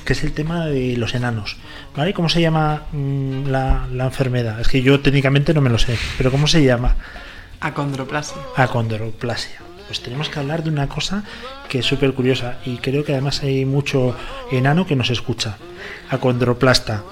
que 0.05 0.13
es 0.13 0.23
el 0.23 0.33
tema 0.33 0.67
de 0.67 0.95
los 0.97 1.15
enanos, 1.15 1.57
¿vale? 1.95 2.13
¿Cómo 2.13 2.29
se 2.29 2.41
llama 2.41 2.83
mm, 2.91 3.47
la, 3.47 3.87
la 3.91 4.05
enfermedad? 4.05 4.59
Es 4.59 4.67
que 4.67 4.81
yo 4.83 4.99
técnicamente 4.99 5.53
no 5.53 5.61
me 5.61 5.69
lo 5.69 5.79
sé, 5.79 5.97
pero 6.17 6.29
¿cómo 6.29 6.45
se 6.45 6.63
llama? 6.63 6.95
Acondroplasia. 7.61 8.37
Acondroplasia. 8.57 9.63
Pues 9.93 10.01
tenemos 10.01 10.27
que 10.27 10.39
hablar 10.39 10.63
de 10.63 10.71
una 10.71 10.89
cosa 10.89 11.23
que 11.69 11.77
es 11.77 11.85
súper 11.85 12.15
curiosa 12.15 12.57
y 12.65 12.77
creo 12.77 13.03
que 13.03 13.11
además 13.11 13.43
hay 13.43 13.63
mucho 13.63 14.15
enano 14.51 14.87
que 14.87 14.95
nos 14.95 15.11
escucha. 15.11 15.57
Acondroplasta. 16.09 17.03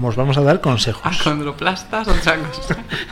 Os 0.00 0.14
vamos 0.14 0.38
a 0.38 0.42
dar 0.42 0.60
consejos. 0.60 1.20
Acondroplastas, 1.20 2.06
cosa. 2.06 2.36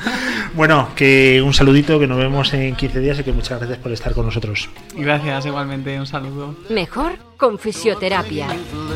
Bueno, 0.54 0.90
que 0.94 1.42
un 1.44 1.52
saludito, 1.52 1.98
que 1.98 2.06
nos 2.06 2.16
vemos 2.16 2.54
en 2.54 2.76
15 2.76 3.00
días 3.00 3.18
y 3.18 3.24
que 3.24 3.32
muchas 3.32 3.58
gracias 3.58 3.78
por 3.78 3.90
estar 3.90 4.14
con 4.14 4.26
nosotros. 4.26 4.70
Gracias, 4.94 5.46
igualmente. 5.46 5.98
Un 5.98 6.06
saludo. 6.06 6.54
Mejor 6.70 7.18
con 7.38 7.58
fisioterapia. 7.58 8.46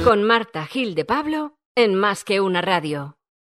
Con 0.05 0.22
Marta 0.22 0.66
Gil 0.66 0.94
de 0.94 1.05
Pablo 1.05 1.57
en 1.74 1.96
Más 1.96 2.22
que 2.22 2.40
una 2.40 2.62
radio. 2.62 3.16